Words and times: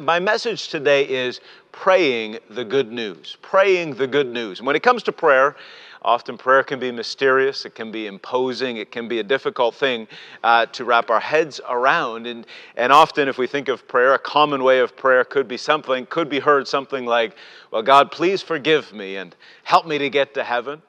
My 0.00 0.18
message 0.18 0.68
today 0.68 1.06
is 1.06 1.40
praying 1.72 2.38
the 2.48 2.64
good 2.64 2.90
news. 2.90 3.36
Praying 3.42 3.94
the 3.94 4.06
good 4.06 4.28
news. 4.28 4.62
When 4.62 4.74
it 4.74 4.82
comes 4.82 5.02
to 5.02 5.12
prayer, 5.12 5.56
often 6.00 6.38
prayer 6.38 6.62
can 6.62 6.80
be 6.80 6.90
mysterious, 6.90 7.66
it 7.66 7.74
can 7.74 7.92
be 7.92 8.06
imposing, 8.06 8.78
it 8.78 8.90
can 8.90 9.08
be 9.08 9.18
a 9.18 9.22
difficult 9.22 9.74
thing 9.74 10.08
uh, 10.42 10.64
to 10.66 10.86
wrap 10.86 11.10
our 11.10 11.20
heads 11.20 11.60
around. 11.68 12.26
And, 12.26 12.46
and 12.76 12.94
often, 12.94 13.28
if 13.28 13.36
we 13.36 13.46
think 13.46 13.68
of 13.68 13.86
prayer, 13.86 14.14
a 14.14 14.18
common 14.18 14.64
way 14.64 14.78
of 14.78 14.96
prayer 14.96 15.22
could 15.22 15.46
be 15.46 15.58
something, 15.58 16.06
could 16.06 16.30
be 16.30 16.40
heard 16.40 16.66
something 16.66 17.04
like, 17.04 17.36
Well, 17.70 17.82
God, 17.82 18.10
please 18.10 18.40
forgive 18.40 18.94
me 18.94 19.16
and 19.16 19.36
help 19.64 19.86
me 19.86 19.98
to 19.98 20.08
get 20.08 20.32
to 20.32 20.44
heaven 20.44 20.80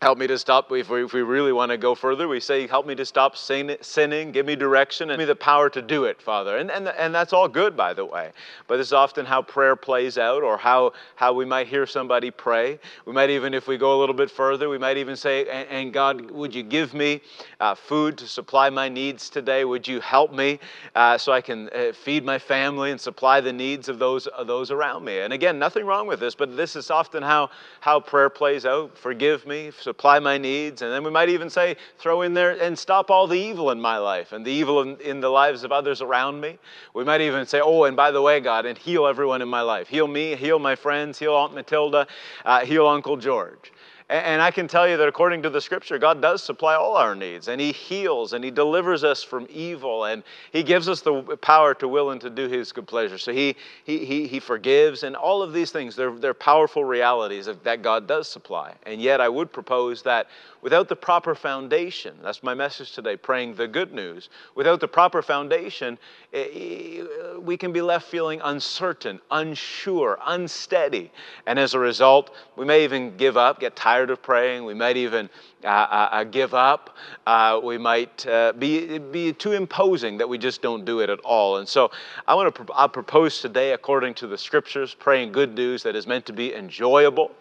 help 0.00 0.18
me 0.18 0.26
to 0.26 0.38
stop. 0.38 0.70
If 0.70 0.90
we, 0.90 1.04
if 1.04 1.12
we 1.12 1.22
really 1.22 1.52
want 1.52 1.70
to 1.70 1.76
go 1.76 1.94
further 1.94 2.28
we 2.28 2.40
say 2.40 2.66
help 2.66 2.86
me 2.86 2.94
to 2.94 3.04
stop 3.04 3.36
sinning. 3.36 4.32
Give 4.32 4.46
me 4.46 4.54
direction 4.54 5.10
and 5.10 5.18
give 5.18 5.26
me 5.26 5.32
the 5.32 5.36
power 5.36 5.68
to 5.70 5.82
do 5.82 6.04
it 6.04 6.22
father. 6.22 6.58
And, 6.58 6.70
and, 6.70 6.88
and 6.88 7.14
that's 7.14 7.32
all 7.32 7.48
good 7.48 7.76
by 7.76 7.94
the 7.94 8.04
way. 8.04 8.30
But 8.66 8.76
this 8.76 8.88
is 8.88 8.92
often 8.92 9.26
how 9.26 9.42
prayer 9.42 9.76
plays 9.76 10.16
out 10.18 10.42
or 10.42 10.56
how, 10.56 10.92
how 11.16 11.32
we 11.32 11.44
might 11.44 11.66
hear 11.66 11.86
somebody 11.86 12.30
pray. 12.30 12.78
We 13.06 13.12
might 13.12 13.30
even 13.30 13.54
if 13.54 13.66
we 13.66 13.76
go 13.76 13.96
a 13.96 13.98
little 13.98 14.14
bit 14.14 14.30
further 14.30 14.68
we 14.68 14.78
might 14.78 14.96
even 14.96 15.16
say 15.16 15.48
and, 15.48 15.68
and 15.68 15.92
god 15.92 16.30
would 16.30 16.54
you 16.54 16.62
give 16.62 16.94
me 16.94 17.20
uh, 17.60 17.74
food 17.74 18.16
to 18.18 18.26
supply 18.26 18.70
my 18.70 18.88
needs 18.88 19.28
today? 19.28 19.64
Would 19.64 19.88
you 19.88 20.00
help 20.00 20.32
me 20.32 20.60
uh, 20.94 21.18
so 21.18 21.32
i 21.32 21.40
can 21.40 21.68
uh, 21.70 21.92
feed 21.92 22.24
my 22.24 22.38
family 22.38 22.92
and 22.92 23.00
supply 23.00 23.40
the 23.40 23.52
needs 23.52 23.88
of 23.88 23.98
those, 23.98 24.26
of 24.28 24.46
those 24.46 24.70
around 24.70 25.04
me? 25.04 25.20
And 25.20 25.32
again 25.32 25.58
nothing 25.58 25.84
wrong 25.84 26.06
with 26.06 26.20
this 26.20 26.34
but 26.34 26.56
this 26.56 26.76
is 26.76 26.90
often 26.90 27.22
how, 27.22 27.50
how 27.80 27.98
prayer 27.98 28.30
plays 28.30 28.64
out. 28.64 28.96
Forgive 28.96 29.46
me 29.46 29.70
supply 29.88 30.18
my 30.18 30.36
needs. 30.36 30.82
And 30.82 30.92
then 30.92 31.02
we 31.02 31.10
might 31.10 31.30
even 31.30 31.48
say, 31.48 31.76
throw 31.96 32.20
in 32.20 32.34
there 32.34 32.60
and 32.62 32.78
stop 32.78 33.10
all 33.10 33.26
the 33.26 33.38
evil 33.38 33.70
in 33.70 33.80
my 33.80 33.96
life 33.96 34.32
and 34.32 34.44
the 34.44 34.50
evil 34.50 34.82
in, 34.82 35.00
in 35.00 35.20
the 35.20 35.30
lives 35.30 35.64
of 35.64 35.72
others 35.72 36.02
around 36.02 36.42
me. 36.42 36.58
We 36.92 37.04
might 37.04 37.22
even 37.22 37.46
say, 37.46 37.62
oh, 37.62 37.84
and 37.84 37.96
by 37.96 38.10
the 38.10 38.20
way, 38.20 38.38
God, 38.40 38.66
and 38.66 38.76
heal 38.76 39.06
everyone 39.06 39.40
in 39.40 39.48
my 39.48 39.62
life. 39.62 39.88
Heal 39.88 40.06
me, 40.06 40.36
heal 40.36 40.58
my 40.58 40.76
friends, 40.76 41.18
heal 41.18 41.34
Aunt 41.34 41.54
Matilda, 41.54 42.06
uh, 42.44 42.66
heal 42.66 42.86
Uncle 42.86 43.16
George. 43.16 43.72
And 44.10 44.40
I 44.40 44.50
can 44.50 44.68
tell 44.68 44.88
you 44.88 44.96
that 44.96 45.06
according 45.06 45.42
to 45.42 45.50
the 45.50 45.60
scripture, 45.60 45.98
God 45.98 46.22
does 46.22 46.42
supply 46.42 46.74
all 46.74 46.96
our 46.96 47.14
needs, 47.14 47.48
and 47.48 47.60
He 47.60 47.72
heals 47.72 48.32
and 48.32 48.42
He 48.42 48.50
delivers 48.50 49.04
us 49.04 49.22
from 49.22 49.46
evil, 49.50 50.06
and 50.06 50.22
He 50.50 50.62
gives 50.62 50.88
us 50.88 51.02
the 51.02 51.36
power 51.42 51.74
to 51.74 51.86
will 51.86 52.10
and 52.12 52.20
to 52.22 52.30
do 52.30 52.48
His 52.48 52.72
good 52.72 52.86
pleasure. 52.86 53.18
So 53.18 53.34
He, 53.34 53.54
he, 53.84 54.06
he, 54.06 54.26
he 54.26 54.40
forgives, 54.40 55.02
and 55.02 55.14
all 55.14 55.42
of 55.42 55.52
these 55.52 55.72
things, 55.72 55.94
they're, 55.94 56.12
they're 56.12 56.32
powerful 56.32 56.84
realities 56.84 57.50
that 57.64 57.82
God 57.82 58.06
does 58.06 58.28
supply. 58.28 58.72
And 58.86 58.98
yet, 59.02 59.20
I 59.20 59.28
would 59.28 59.52
propose 59.52 60.02
that 60.04 60.28
without 60.62 60.88
the 60.88 60.96
proper 60.96 61.34
foundation, 61.34 62.14
that's 62.22 62.42
my 62.42 62.54
message 62.54 62.92
today, 62.92 63.16
praying 63.16 63.54
the 63.54 63.68
good 63.68 63.92
news, 63.92 64.28
without 64.54 64.80
the 64.80 64.88
proper 64.88 65.22
foundation, 65.22 65.98
eh, 66.32 66.46
eh, 66.52 67.04
we 67.38 67.56
can 67.56 67.72
be 67.72 67.80
left 67.80 68.08
feeling 68.08 68.40
uncertain, 68.44 69.20
unsure, 69.30 70.18
unsteady. 70.26 71.10
And 71.46 71.58
as 71.58 71.74
a 71.74 71.78
result, 71.78 72.34
we 72.56 72.64
may 72.64 72.84
even 72.84 73.16
give 73.16 73.36
up, 73.36 73.60
get 73.60 73.76
tired 73.76 74.10
of 74.10 74.22
praying. 74.22 74.64
We 74.64 74.74
might 74.74 74.96
even 74.96 75.30
uh, 75.64 75.66
uh, 75.66 76.08
uh, 76.12 76.24
give 76.24 76.54
up. 76.54 76.96
Uh, 77.26 77.60
we 77.62 77.76
might 77.78 78.24
uh, 78.28 78.52
be, 78.52 78.98
be 78.98 79.32
too 79.32 79.52
imposing 79.52 80.16
that 80.16 80.28
we 80.28 80.38
just 80.38 80.62
don't 80.62 80.84
do 80.84 81.00
it 81.00 81.10
at 81.10 81.18
all. 81.20 81.56
And 81.56 81.68
so 81.68 81.90
I 82.28 82.34
want 82.36 82.54
to 82.54 82.64
pro- 82.64 82.88
propose 82.88 83.40
today, 83.40 83.72
according 83.72 84.14
to 84.14 84.28
the 84.28 84.38
scriptures, 84.38 84.94
praying 84.94 85.32
good 85.32 85.56
news 85.56 85.82
that 85.82 85.96
is 85.96 86.06
meant 86.06 86.24
to 86.26 86.32
be 86.32 86.54
enjoyable, 86.54 87.32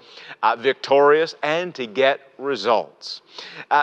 uh, 0.42 0.56
victorious, 0.56 1.36
and 1.44 1.76
to 1.76 1.86
get 1.86 2.22
results. 2.40 3.22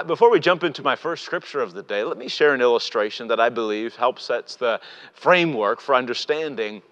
before 0.07 0.31
we 0.31 0.41
jump 0.41 0.65
into 0.65 0.83
my 0.83 0.97
first 0.97 1.25
scripture 1.25 1.61
of 1.61 1.73
the 1.73 1.83
day, 1.83 2.03
let 2.03 2.19
me 2.19 2.27
share 2.27 2.55
an 2.55 2.61
illustration 2.61 3.29
that 3.29 3.39
I 3.39 3.49
believe 3.49 3.95
helps 3.95 4.25
sets 4.25 4.57
the 4.57 4.81
framework 5.13 5.81
for 5.81 5.95
understanding 5.95 6.83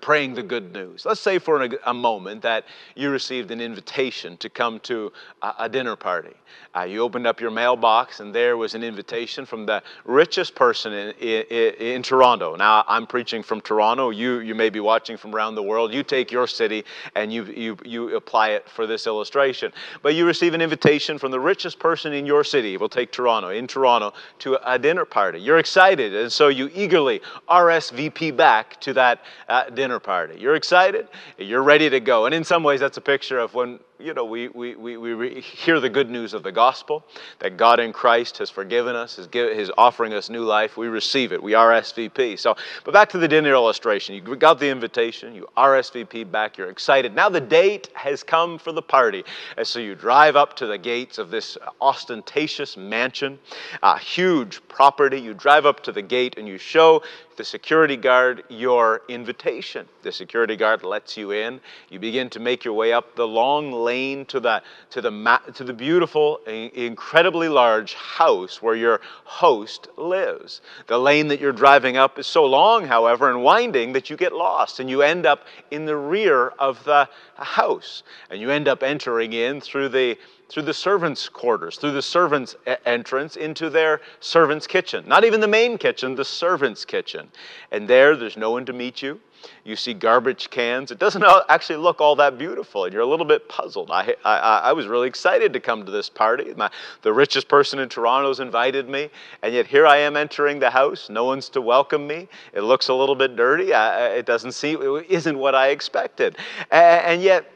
praying 0.00 0.34
the 0.34 0.42
good 0.42 0.72
news. 0.72 1.04
Let's 1.04 1.20
say 1.20 1.38
for 1.38 1.62
a, 1.84 1.92
moment 1.92 2.42
that 2.42 2.64
you 2.96 3.10
received 3.10 3.50
an 3.50 3.60
invitation 3.60 4.36
to 4.38 4.48
come 4.48 4.80
to 4.80 5.12
a, 5.42 5.68
dinner 5.68 5.94
party. 5.94 6.32
Uh, 6.74 6.82
you 6.82 7.00
opened 7.00 7.26
up 7.26 7.40
your 7.40 7.50
mailbox 7.50 8.20
and 8.20 8.34
there 8.34 8.56
was 8.56 8.74
an 8.74 8.82
invitation 8.82 9.44
from 9.44 9.66
the 9.66 9.82
richest 10.04 10.54
person 10.54 10.92
in, 10.92 11.10
in, 11.20 11.74
in, 11.74 12.02
Toronto. 12.02 12.56
Now, 12.56 12.84
I'm 12.88 13.06
preaching 13.06 13.42
from 13.42 13.60
Toronto. 13.60 14.10
You, 14.10 14.40
you 14.40 14.54
may 14.54 14.70
be 14.70 14.80
watching 14.80 15.16
from 15.16 15.34
around 15.34 15.54
the 15.54 15.62
world. 15.62 15.92
You 15.92 16.02
take 16.02 16.32
your 16.32 16.46
city 16.46 16.84
and 17.14 17.32
you, 17.32 17.44
you, 17.44 17.76
you 17.84 18.16
apply 18.16 18.50
it 18.50 18.68
for 18.68 18.86
this 18.86 19.06
illustration. 19.06 19.72
But 20.02 20.14
you 20.14 20.26
receive 20.26 20.54
an 20.54 20.62
invitation 20.62 21.18
from 21.18 21.30
the 21.30 21.40
richest 21.40 21.78
person 21.78 22.12
in 22.12 22.24
your 22.24 22.44
city. 22.44 22.76
We'll 22.76 22.88
take 22.88 23.12
Toronto, 23.12 23.50
in 23.50 23.66
Toronto, 23.66 24.12
to 24.40 24.58
a 24.70 24.78
dinner 24.78 25.04
party. 25.04 25.40
You're 25.40 25.58
excited, 25.58 26.14
and 26.14 26.32
so 26.32 26.48
you 26.48 26.70
eagerly 26.74 27.20
RSVP 27.48 28.36
back 28.36 28.80
to 28.80 28.92
that 28.94 29.20
uh, 29.48 29.70
dinner 29.70 29.81
party. 30.00 30.38
You're 30.38 30.54
excited, 30.54 31.08
you're 31.38 31.62
ready 31.62 31.90
to 31.90 32.00
go. 32.00 32.26
And 32.26 32.34
in 32.34 32.44
some 32.44 32.62
ways, 32.62 32.80
that's 32.80 32.96
a 32.96 33.02
picture 33.02 33.38
of 33.38 33.54
when 33.54 33.80
you 34.02 34.14
know, 34.14 34.24
we, 34.24 34.48
we, 34.48 34.74
we, 34.74 34.96
we 34.96 35.40
hear 35.40 35.80
the 35.80 35.88
good 35.88 36.10
news 36.10 36.34
of 36.34 36.42
the 36.42 36.52
gospel 36.52 37.04
that 37.38 37.56
God 37.56 37.78
in 37.78 37.92
Christ 37.92 38.38
has 38.38 38.50
forgiven 38.50 38.96
us, 38.96 39.18
is, 39.18 39.26
give, 39.26 39.48
is 39.48 39.70
offering 39.78 40.12
us 40.12 40.28
new 40.28 40.44
life. 40.44 40.76
We 40.76 40.88
receive 40.88 41.32
it. 41.32 41.42
We 41.42 41.52
RSVP. 41.52 42.38
So, 42.38 42.56
but 42.84 42.92
back 42.92 43.08
to 43.10 43.18
the 43.18 43.28
dinner 43.28 43.52
illustration. 43.52 44.14
You 44.14 44.36
got 44.36 44.58
the 44.58 44.68
invitation, 44.68 45.34
you 45.34 45.46
RSVP 45.56 46.30
back, 46.30 46.58
you're 46.58 46.70
excited. 46.70 47.14
Now 47.14 47.28
the 47.28 47.40
date 47.40 47.90
has 47.94 48.22
come 48.22 48.58
for 48.58 48.72
the 48.72 48.82
party. 48.82 49.24
And 49.56 49.66
so 49.66 49.78
you 49.78 49.94
drive 49.94 50.36
up 50.36 50.56
to 50.56 50.66
the 50.66 50.78
gates 50.78 51.18
of 51.18 51.30
this 51.30 51.56
ostentatious 51.80 52.76
mansion, 52.76 53.38
a 53.82 53.98
huge 53.98 54.66
property. 54.68 55.20
You 55.20 55.34
drive 55.34 55.66
up 55.66 55.82
to 55.84 55.92
the 55.92 56.02
gate 56.02 56.36
and 56.38 56.48
you 56.48 56.58
show 56.58 57.02
the 57.36 57.44
security 57.44 57.96
guard 57.96 58.44
your 58.48 59.02
invitation. 59.08 59.86
The 60.02 60.12
security 60.12 60.56
guard 60.56 60.84
lets 60.84 61.16
you 61.16 61.32
in. 61.32 61.60
You 61.88 61.98
begin 61.98 62.28
to 62.30 62.40
make 62.40 62.64
your 62.64 62.74
way 62.74 62.92
up 62.92 63.16
the 63.16 63.26
long 63.26 63.72
lane 63.72 63.91
to 63.92 64.40
the, 64.40 64.62
to 64.90 65.00
the, 65.00 65.40
to 65.54 65.64
the 65.64 65.72
beautiful, 65.72 66.38
incredibly 66.46 67.48
large 67.48 67.94
house 67.94 68.62
where 68.62 68.74
your 68.74 69.00
host 69.24 69.88
lives. 69.96 70.60
The 70.86 70.98
lane 70.98 71.28
that 71.28 71.40
you're 71.40 71.52
driving 71.52 71.96
up 71.96 72.18
is 72.18 72.26
so 72.26 72.44
long, 72.46 72.86
however, 72.86 73.30
and 73.30 73.42
winding 73.42 73.92
that 73.92 74.10
you 74.10 74.16
get 74.16 74.32
lost 74.32 74.80
and 74.80 74.88
you 74.88 75.02
end 75.02 75.26
up 75.26 75.46
in 75.70 75.84
the 75.84 75.96
rear 75.96 76.48
of 76.58 76.82
the 76.84 77.08
house. 77.34 78.02
And 78.30 78.40
you 78.40 78.50
end 78.50 78.68
up 78.68 78.82
entering 78.82 79.32
in 79.32 79.60
through 79.60 79.90
the 79.90 80.16
through 80.48 80.62
the 80.64 80.74
servants' 80.74 81.30
quarters, 81.30 81.78
through 81.78 81.92
the 81.92 82.02
servants' 82.02 82.54
entrance 82.84 83.36
into 83.36 83.70
their 83.70 84.02
servants' 84.20 84.66
kitchen. 84.66 85.02
Not 85.08 85.24
even 85.24 85.40
the 85.40 85.48
main 85.48 85.78
kitchen, 85.78 86.14
the 86.14 86.26
servants' 86.26 86.84
kitchen. 86.84 87.30
And 87.70 87.88
there, 87.88 88.14
there's 88.16 88.36
no 88.36 88.50
one 88.50 88.66
to 88.66 88.74
meet 88.74 89.00
you. 89.00 89.18
You 89.64 89.76
see 89.76 89.94
garbage 89.94 90.50
cans. 90.50 90.90
It 90.90 90.98
doesn't 90.98 91.24
actually 91.48 91.76
look 91.76 92.00
all 92.00 92.16
that 92.16 92.38
beautiful, 92.38 92.84
and 92.84 92.92
you're 92.92 93.02
a 93.02 93.06
little 93.06 93.26
bit 93.26 93.48
puzzled. 93.48 93.90
I, 93.90 94.14
I, 94.24 94.36
I 94.36 94.72
was 94.72 94.86
really 94.86 95.08
excited 95.08 95.52
to 95.52 95.60
come 95.60 95.84
to 95.84 95.92
this 95.92 96.08
party. 96.08 96.52
My, 96.56 96.70
the 97.02 97.12
richest 97.12 97.48
person 97.48 97.78
in 97.78 97.88
Toronto's 97.88 98.40
invited 98.40 98.88
me, 98.88 99.10
and 99.42 99.54
yet 99.54 99.66
here 99.66 99.86
I 99.86 99.98
am 99.98 100.16
entering 100.16 100.58
the 100.58 100.70
house. 100.70 101.08
No 101.08 101.24
one's 101.24 101.48
to 101.50 101.60
welcome 101.60 102.06
me. 102.06 102.28
It 102.52 102.62
looks 102.62 102.88
a 102.88 102.94
little 102.94 103.14
bit 103.14 103.36
dirty. 103.36 103.72
I, 103.72 104.08
it 104.08 104.26
doesn't 104.26 104.52
seem, 104.52 104.80
it 104.82 105.06
isn't 105.08 105.38
what 105.38 105.54
I 105.54 105.68
expected. 105.68 106.36
and, 106.70 107.06
and 107.06 107.22
yet, 107.22 107.46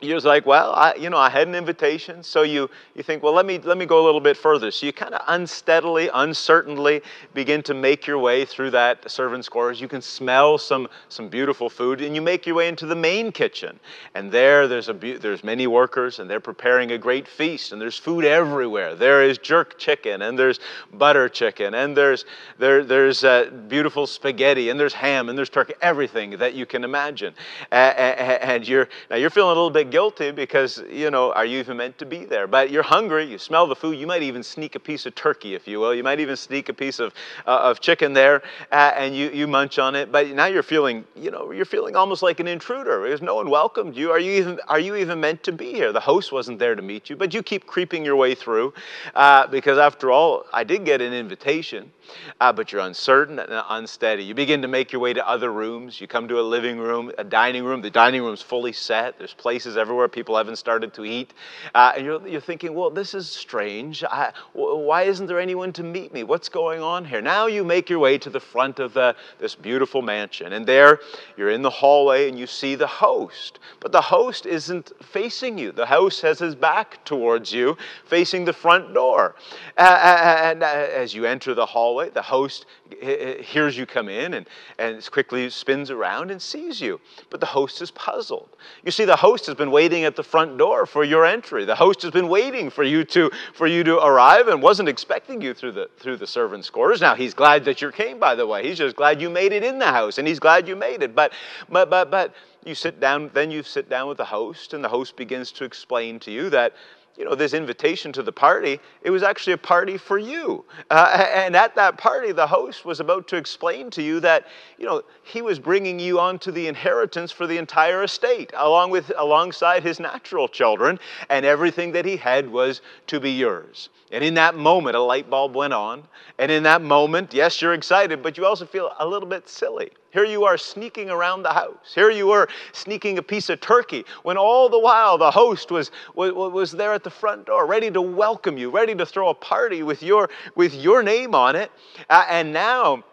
you're 0.00 0.20
like, 0.20 0.46
well, 0.46 0.72
I, 0.72 0.94
you 0.94 1.10
know, 1.10 1.18
I 1.18 1.28
had 1.28 1.46
an 1.46 1.54
invitation, 1.54 2.22
so 2.22 2.42
you, 2.42 2.70
you 2.94 3.02
think, 3.02 3.22
well, 3.22 3.34
let 3.34 3.44
me, 3.44 3.58
let 3.58 3.76
me 3.76 3.84
go 3.84 4.02
a 4.02 4.04
little 4.04 4.20
bit 4.20 4.36
further. 4.36 4.70
So 4.70 4.86
you 4.86 4.92
kind 4.94 5.12
of 5.12 5.20
unsteadily, 5.28 6.08
uncertainly 6.14 7.02
begin 7.34 7.62
to 7.64 7.74
make 7.74 8.06
your 8.06 8.18
way 8.18 8.46
through 8.46 8.70
that 8.70 9.10
servant's 9.10 9.48
quarters. 9.48 9.78
You 9.78 9.88
can 9.88 10.00
smell 10.00 10.56
some, 10.56 10.88
some 11.10 11.28
beautiful 11.28 11.68
food, 11.68 12.00
and 12.00 12.14
you 12.14 12.22
make 12.22 12.46
your 12.46 12.56
way 12.56 12.68
into 12.68 12.86
the 12.86 12.94
main 12.94 13.30
kitchen. 13.30 13.78
And 14.14 14.32
there, 14.32 14.66
there's, 14.68 14.88
a, 14.88 14.94
there's 14.94 15.44
many 15.44 15.66
workers, 15.66 16.18
and 16.18 16.30
they're 16.30 16.40
preparing 16.40 16.92
a 16.92 16.98
great 16.98 17.28
feast, 17.28 17.72
and 17.72 17.80
there's 17.80 17.98
food 17.98 18.24
everywhere. 18.24 18.94
There 18.94 19.22
is 19.22 19.36
jerk 19.36 19.78
chicken, 19.78 20.22
and 20.22 20.38
there's 20.38 20.60
butter 20.94 21.28
chicken, 21.28 21.74
and 21.74 21.94
there's, 21.94 22.24
there, 22.58 22.84
there's 22.84 23.22
uh, 23.22 23.50
beautiful 23.68 24.06
spaghetti, 24.06 24.70
and 24.70 24.80
there's 24.80 24.94
ham, 24.94 25.28
and 25.28 25.36
there's 25.36 25.50
turkey, 25.50 25.74
everything 25.82 26.30
that 26.38 26.54
you 26.54 26.64
can 26.64 26.84
imagine. 26.84 27.34
and 27.70 28.66
you're, 28.66 28.88
now 29.10 29.16
you're 29.16 29.28
feeling 29.28 29.50
a 29.50 29.60
little 29.60 29.70
bit 29.70 29.89
guilty 29.90 30.30
because, 30.30 30.82
you 30.90 31.10
know, 31.10 31.32
are 31.32 31.44
you 31.44 31.58
even 31.58 31.76
meant 31.76 31.98
to 31.98 32.06
be 32.06 32.24
there? 32.24 32.46
But 32.46 32.70
you're 32.70 32.82
hungry, 32.82 33.24
you 33.24 33.38
smell 33.38 33.66
the 33.66 33.76
food, 33.76 33.98
you 33.98 34.06
might 34.06 34.22
even 34.22 34.42
sneak 34.42 34.74
a 34.74 34.80
piece 34.80 35.06
of 35.06 35.14
turkey, 35.14 35.54
if 35.54 35.68
you 35.68 35.80
will. 35.80 35.94
You 35.94 36.02
might 36.02 36.20
even 36.20 36.36
sneak 36.36 36.68
a 36.68 36.72
piece 36.74 36.98
of, 36.98 37.12
uh, 37.46 37.58
of 37.62 37.80
chicken 37.80 38.12
there 38.12 38.42
uh, 38.72 38.92
and 38.96 39.14
you, 39.14 39.30
you 39.30 39.46
munch 39.46 39.78
on 39.78 39.94
it. 39.94 40.10
But 40.10 40.28
now 40.28 40.46
you're 40.46 40.62
feeling, 40.62 41.04
you 41.14 41.30
know, 41.30 41.50
you're 41.50 41.64
feeling 41.64 41.96
almost 41.96 42.22
like 42.22 42.40
an 42.40 42.48
intruder 42.48 43.02
because 43.02 43.22
no 43.22 43.34
one 43.34 43.50
welcomed 43.50 43.96
you. 43.96 44.10
Are 44.10 44.20
you 44.20 44.32
even, 44.32 44.60
are 44.68 44.80
you 44.80 44.96
even 44.96 45.20
meant 45.20 45.42
to 45.44 45.52
be 45.52 45.72
here? 45.72 45.92
The 45.92 46.00
host 46.00 46.32
wasn't 46.32 46.58
there 46.58 46.74
to 46.74 46.82
meet 46.82 47.10
you, 47.10 47.16
but 47.16 47.34
you 47.34 47.42
keep 47.42 47.66
creeping 47.66 48.04
your 48.04 48.16
way 48.16 48.34
through 48.34 48.72
uh, 49.14 49.46
because 49.48 49.78
after 49.78 50.10
all, 50.10 50.44
I 50.52 50.64
did 50.64 50.84
get 50.84 51.00
an 51.00 51.12
invitation. 51.12 51.92
Uh, 52.40 52.52
but 52.52 52.72
you're 52.72 52.80
uncertain 52.80 53.38
and 53.38 53.62
unsteady. 53.68 54.22
You 54.24 54.34
begin 54.34 54.62
to 54.62 54.68
make 54.68 54.92
your 54.92 55.00
way 55.00 55.12
to 55.12 55.28
other 55.28 55.52
rooms. 55.52 56.00
You 56.00 56.06
come 56.06 56.28
to 56.28 56.40
a 56.40 56.42
living 56.42 56.78
room, 56.78 57.12
a 57.18 57.24
dining 57.24 57.64
room. 57.64 57.82
The 57.82 57.90
dining 57.90 58.22
room's 58.22 58.42
fully 58.42 58.72
set. 58.72 59.18
There's 59.18 59.34
places 59.34 59.76
everywhere. 59.76 60.08
People 60.08 60.36
haven't 60.36 60.56
started 60.56 60.94
to 60.94 61.04
eat. 61.04 61.34
Uh, 61.74 61.92
and 61.96 62.04
you're, 62.04 62.26
you're 62.26 62.40
thinking, 62.40 62.74
well, 62.74 62.90
this 62.90 63.14
is 63.14 63.28
strange. 63.28 64.04
Why 64.52 65.02
isn't 65.02 65.26
there 65.26 65.40
anyone 65.40 65.72
to 65.74 65.82
meet 65.82 66.12
me? 66.12 66.22
What's 66.22 66.48
going 66.48 66.80
on 66.82 67.04
here? 67.04 67.20
Now 67.20 67.46
you 67.46 67.64
make 67.64 67.90
your 67.90 67.98
way 67.98 68.18
to 68.18 68.30
the 68.30 68.40
front 68.40 68.78
of 68.78 68.94
the, 68.94 69.14
this 69.38 69.54
beautiful 69.54 70.02
mansion. 70.02 70.52
And 70.52 70.66
there 70.66 71.00
you're 71.36 71.50
in 71.50 71.62
the 71.62 71.70
hallway 71.70 72.28
and 72.28 72.38
you 72.38 72.46
see 72.46 72.74
the 72.74 72.86
host. 72.86 73.58
But 73.80 73.92
the 73.92 74.00
host 74.00 74.46
isn't 74.46 74.92
facing 75.02 75.58
you. 75.58 75.72
The 75.72 75.86
host 75.86 76.22
has 76.22 76.38
his 76.38 76.54
back 76.54 77.04
towards 77.04 77.52
you, 77.52 77.76
facing 78.06 78.44
the 78.44 78.52
front 78.52 78.94
door. 78.94 79.34
Uh, 79.76 80.42
and 80.42 80.62
as 80.62 81.14
you 81.14 81.26
enter 81.26 81.54
the 81.54 81.66
hallway, 81.66 81.99
the 82.08 82.22
host 82.22 82.66
hears 83.00 83.76
you 83.76 83.86
come 83.86 84.08
in 84.08 84.34
and, 84.34 84.46
and 84.78 85.10
quickly 85.10 85.50
spins 85.50 85.90
around 85.90 86.30
and 86.30 86.40
sees 86.40 86.80
you. 86.80 87.00
But 87.28 87.40
the 87.40 87.46
host 87.46 87.82
is 87.82 87.90
puzzled. 87.90 88.48
You 88.84 88.90
see, 88.90 89.04
the 89.04 89.16
host 89.16 89.46
has 89.46 89.54
been 89.54 89.70
waiting 89.70 90.04
at 90.04 90.16
the 90.16 90.22
front 90.22 90.56
door 90.56 90.86
for 90.86 91.04
your 91.04 91.26
entry. 91.26 91.64
The 91.64 91.74
host 91.74 92.02
has 92.02 92.10
been 92.10 92.28
waiting 92.28 92.70
for 92.70 92.82
you 92.82 93.04
to, 93.04 93.30
for 93.54 93.66
you 93.66 93.84
to 93.84 93.98
arrive 93.98 94.48
and 94.48 94.62
wasn't 94.62 94.88
expecting 94.88 95.42
you 95.42 95.54
through 95.54 95.72
the, 95.72 95.90
through 95.98 96.16
the 96.16 96.26
servants' 96.26 96.70
quarters. 96.70 97.00
Now, 97.00 97.14
he's 97.14 97.34
glad 97.34 97.64
that 97.66 97.82
you 97.82 97.90
came, 97.90 98.18
by 98.18 98.34
the 98.34 98.46
way. 98.46 98.66
He's 98.66 98.78
just 98.78 98.96
glad 98.96 99.20
you 99.20 99.28
made 99.28 99.52
it 99.52 99.62
in 99.62 99.78
the 99.78 99.86
house, 99.86 100.18
and 100.18 100.26
he's 100.26 100.40
glad 100.40 100.66
you 100.66 100.76
made 100.76 101.02
it. 101.02 101.14
But, 101.14 101.32
but, 101.68 101.90
but, 101.90 102.10
but 102.10 102.34
you 102.64 102.74
sit 102.74 103.00
down, 103.00 103.30
then 103.32 103.50
you 103.50 103.62
sit 103.62 103.88
down 103.88 104.08
with 104.08 104.18
the 104.18 104.24
host, 104.24 104.74
and 104.74 104.84
the 104.84 104.88
host 104.88 105.16
begins 105.16 105.50
to 105.52 105.64
explain 105.64 106.18
to 106.20 106.30
you 106.30 106.50
that 106.50 106.74
you 107.20 107.26
know, 107.26 107.34
this 107.34 107.52
invitation 107.52 108.12
to 108.12 108.22
the 108.22 108.32
party, 108.32 108.80
it 109.02 109.10
was 109.10 109.22
actually 109.22 109.52
a 109.52 109.58
party 109.58 109.98
for 109.98 110.16
you. 110.16 110.64
Uh, 110.90 111.28
and 111.34 111.54
at 111.54 111.74
that 111.74 111.98
party, 111.98 112.32
the 112.32 112.46
host 112.46 112.86
was 112.86 112.98
about 112.98 113.28
to 113.28 113.36
explain 113.36 113.90
to 113.90 114.02
you 114.02 114.20
that, 114.20 114.46
you 114.78 114.86
know, 114.86 115.02
he 115.22 115.42
was 115.42 115.58
bringing 115.58 116.00
you 116.00 116.18
onto 116.18 116.50
the 116.50 116.66
inheritance 116.66 117.30
for 117.30 117.46
the 117.46 117.58
entire 117.58 118.04
estate, 118.04 118.50
along 118.56 118.90
with, 118.90 119.12
alongside 119.18 119.82
his 119.82 120.00
natural 120.00 120.48
children, 120.48 120.98
and 121.28 121.44
everything 121.44 121.92
that 121.92 122.06
he 122.06 122.16
had 122.16 122.50
was 122.50 122.80
to 123.08 123.20
be 123.20 123.32
yours. 123.32 123.90
And 124.10 124.24
in 124.24 124.32
that 124.34 124.54
moment, 124.54 124.96
a 124.96 125.00
light 125.02 125.28
bulb 125.28 125.54
went 125.54 125.74
on. 125.74 126.04
And 126.38 126.50
in 126.50 126.62
that 126.62 126.80
moment, 126.80 127.34
yes, 127.34 127.60
you're 127.60 127.74
excited, 127.74 128.22
but 128.22 128.38
you 128.38 128.46
also 128.46 128.64
feel 128.64 128.92
a 128.98 129.06
little 129.06 129.28
bit 129.28 129.46
silly. 129.46 129.90
Here 130.12 130.24
you 130.24 130.44
are 130.44 130.58
sneaking 130.58 131.08
around 131.08 131.42
the 131.42 131.52
house. 131.52 131.92
Here 131.94 132.10
you 132.10 132.26
were 132.26 132.48
sneaking 132.72 133.18
a 133.18 133.22
piece 133.22 133.48
of 133.48 133.60
turkey 133.60 134.04
when 134.22 134.36
all 134.36 134.68
the 134.68 134.78
while 134.78 135.18
the 135.18 135.30
host 135.30 135.70
was, 135.70 135.90
was, 136.14 136.32
was 136.32 136.72
there 136.72 136.92
at 136.92 137.04
the 137.04 137.10
front 137.10 137.46
door, 137.46 137.66
ready 137.66 137.90
to 137.92 138.02
welcome 138.02 138.58
you, 138.58 138.70
ready 138.70 138.94
to 138.96 139.06
throw 139.06 139.28
a 139.28 139.34
party 139.34 139.82
with 139.82 140.02
your, 140.02 140.28
with 140.56 140.74
your 140.74 141.02
name 141.02 141.34
on 141.34 141.54
it. 141.54 141.70
Uh, 142.08 142.26
and 142.28 142.52
now, 142.52 143.04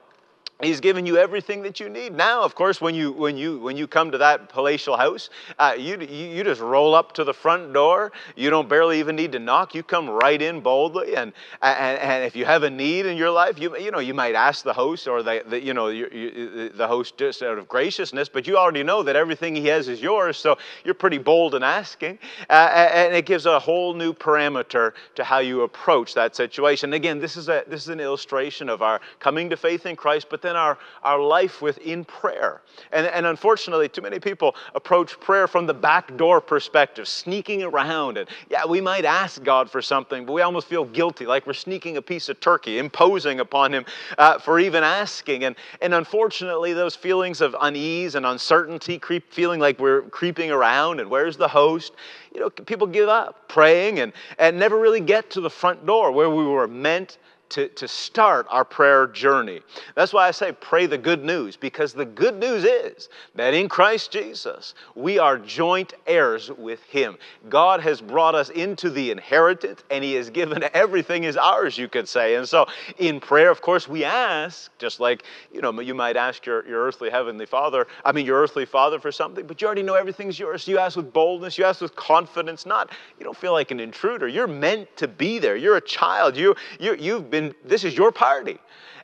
He's 0.59 0.79
given 0.79 1.05
you 1.05 1.17
everything 1.17 1.61
that 1.63 1.79
you 1.79 1.87
need. 1.87 2.15
Now, 2.15 2.41
of 2.41 2.55
course, 2.55 2.81
when 2.81 2.95
you 2.95 3.11
when 3.11 3.37
you 3.37 3.59
when 3.59 3.77
you 3.77 3.85
come 3.85 4.09
to 4.09 4.17
that 4.17 4.49
palatial 4.49 4.97
house, 4.97 5.29
uh, 5.59 5.75
you, 5.77 5.99
you, 5.99 6.43
just 6.43 6.61
roll 6.61 6.95
up 6.95 7.11
to 7.13 7.23
the 7.23 7.33
front 7.33 7.73
door. 7.73 8.11
You 8.35 8.49
don't 8.49 8.67
barely 8.67 8.97
even 8.97 9.15
need 9.15 9.31
to 9.33 9.39
knock. 9.39 9.75
You 9.75 9.83
come 9.83 10.09
right 10.09 10.41
in 10.41 10.61
boldly, 10.61 11.15
and 11.15 11.31
and, 11.61 11.99
and 11.99 12.23
if 12.23 12.35
you 12.35 12.43
have 12.45 12.63
a 12.63 12.71
need 12.71 13.05
in 13.05 13.17
your 13.17 13.29
life, 13.29 13.59
you 13.59 13.77
you 13.77 13.91
know 13.91 13.99
you 13.99 14.15
might 14.15 14.33
ask 14.33 14.63
the 14.63 14.73
host 14.73 15.07
or 15.07 15.21
the, 15.21 15.43
the 15.47 15.63
you 15.63 15.75
know 15.75 15.89
you, 15.89 16.09
you, 16.11 16.69
the 16.69 16.87
host 16.87 17.17
just 17.17 17.43
out 17.43 17.59
of 17.59 17.67
graciousness, 17.67 18.27
but 18.27 18.47
you 18.47 18.57
already 18.57 18.81
know 18.81 19.03
that 19.03 19.15
everything 19.15 19.55
he 19.55 19.67
has 19.67 19.87
is 19.87 20.01
yours, 20.01 20.37
so 20.37 20.57
you're 20.83 20.95
pretty 20.95 21.19
bold 21.19 21.53
in 21.53 21.61
asking, 21.61 22.17
uh, 22.49 22.53
and 22.73 23.13
it 23.13 23.27
gives 23.27 23.45
a 23.45 23.59
whole 23.59 23.93
new 23.93 24.11
parameter 24.11 24.93
to 25.13 25.23
how 25.23 25.37
you 25.37 25.61
approach 25.61 26.15
that 26.15 26.35
situation. 26.35 26.93
Again, 26.93 27.19
this 27.19 27.37
is 27.37 27.47
a 27.47 27.63
this 27.67 27.83
is 27.83 27.89
an 27.89 27.99
illustration 27.99 28.69
of 28.69 28.81
our 28.81 29.01
coming 29.19 29.51
to 29.51 29.57
faith 29.57 29.85
in 29.85 29.95
Christ, 29.95 30.25
but 30.31 30.46
within 30.47 30.55
our, 30.55 30.77
our 31.03 31.19
life 31.19 31.61
within 31.61 32.05
prayer. 32.05 32.61
And, 32.93 33.05
and 33.07 33.25
unfortunately, 33.25 33.89
too 33.89 34.01
many 34.01 34.17
people 34.17 34.55
approach 34.75 35.19
prayer 35.19 35.45
from 35.45 35.65
the 35.65 35.73
back 35.73 36.15
door 36.15 36.39
perspective, 36.39 37.05
sneaking 37.07 37.63
around. 37.63 38.17
And 38.17 38.29
yeah, 38.49 38.65
we 38.65 38.79
might 38.79 39.03
ask 39.03 39.43
God 39.43 39.69
for 39.69 39.81
something, 39.81 40.25
but 40.25 40.31
we 40.31 40.41
almost 40.41 40.67
feel 40.67 40.85
guilty, 40.85 41.25
like 41.25 41.45
we're 41.45 41.53
sneaking 41.53 41.97
a 41.97 42.01
piece 42.01 42.29
of 42.29 42.39
turkey, 42.39 42.79
imposing 42.79 43.41
upon 43.41 43.73
Him 43.73 43.85
uh, 44.17 44.39
for 44.39 44.57
even 44.59 44.83
asking. 44.83 45.43
And, 45.43 45.57
and 45.81 45.93
unfortunately, 45.93 46.71
those 46.71 46.95
feelings 46.95 47.41
of 47.41 47.53
unease 47.59 48.15
and 48.15 48.25
uncertainty, 48.25 48.97
creep, 48.97 49.33
feeling 49.33 49.59
like 49.59 49.79
we're 49.79 50.03
creeping 50.03 50.49
around 50.49 51.01
and 51.01 51.09
where's 51.09 51.35
the 51.35 51.47
host? 51.47 51.93
You 52.33 52.39
know, 52.39 52.49
people 52.49 52.87
give 52.87 53.09
up 53.09 53.49
praying 53.49 53.99
and, 53.99 54.13
and 54.39 54.57
never 54.57 54.79
really 54.79 55.01
get 55.01 55.29
to 55.31 55.41
the 55.41 55.49
front 55.49 55.85
door 55.85 56.11
where 56.11 56.29
we 56.29 56.45
were 56.45 56.67
meant 56.67 57.17
to, 57.49 57.67
to 57.69 57.87
start 57.87 58.47
our 58.49 58.65
prayer 58.65 59.07
journey. 59.07 59.61
That's 59.95 60.13
why 60.13 60.27
I 60.27 60.31
say 60.31 60.51
pray 60.51 60.85
the 60.85 60.97
good 60.97 61.23
news, 61.23 61.55
because 61.55 61.93
the 61.93 62.05
good 62.05 62.35
news 62.35 62.63
is 62.63 63.09
that 63.35 63.53
in 63.53 63.69
Christ 63.69 64.11
Jesus, 64.11 64.73
we 64.95 65.19
are 65.19 65.37
joint 65.37 65.93
heirs 66.05 66.51
with 66.51 66.83
Him. 66.83 67.17
God 67.49 67.81
has 67.81 68.01
brought 68.01 68.35
us 68.35 68.49
into 68.49 68.89
the 68.89 69.11
inheritance, 69.11 69.83
and 69.89 70.03
He 70.03 70.13
has 70.13 70.29
given 70.29 70.63
everything 70.73 71.23
is 71.23 71.37
ours, 71.37 71.77
you 71.77 71.87
could 71.87 72.07
say. 72.07 72.35
And 72.35 72.47
so 72.47 72.67
in 72.97 73.19
prayer, 73.19 73.49
of 73.49 73.61
course, 73.61 73.87
we 73.87 74.03
ask, 74.03 74.71
just 74.77 74.99
like, 74.99 75.23
you 75.53 75.61
know, 75.61 75.79
you 75.79 75.93
might 75.93 76.17
ask 76.17 76.45
your, 76.45 76.67
your 76.67 76.83
earthly 76.83 77.09
heavenly 77.09 77.45
father, 77.45 77.87
I 78.03 78.11
mean, 78.11 78.25
your 78.25 78.41
earthly 78.41 78.65
father 78.65 78.99
for 78.99 79.11
something, 79.11 79.45
but 79.45 79.61
you 79.61 79.67
already 79.67 79.83
know 79.83 79.95
everything's 79.95 80.39
yours. 80.39 80.67
You 80.67 80.79
ask 80.79 80.97
with 80.97 81.13
boldness, 81.13 81.57
you 81.57 81.63
ask 81.63 81.81
with 81.81 81.95
confidence, 81.95 82.65
not, 82.65 82.91
you 83.19 83.23
don't 83.23 83.37
feel 83.37 83.53
like 83.53 83.71
an 83.71 83.79
intruder. 83.79 84.27
You're 84.27 84.47
meant 84.47 84.95
to 84.97 85.07
be 85.07 85.39
there. 85.39 85.55
You're 85.55 85.77
a 85.77 85.81
child. 85.81 86.35
You, 86.35 86.55
you, 86.79 86.95
you've 86.95 87.29
been 87.29 87.36
been, 87.39 87.55
this 87.63 87.83
is 87.83 87.95
your 87.95 88.11
party. 88.11 88.57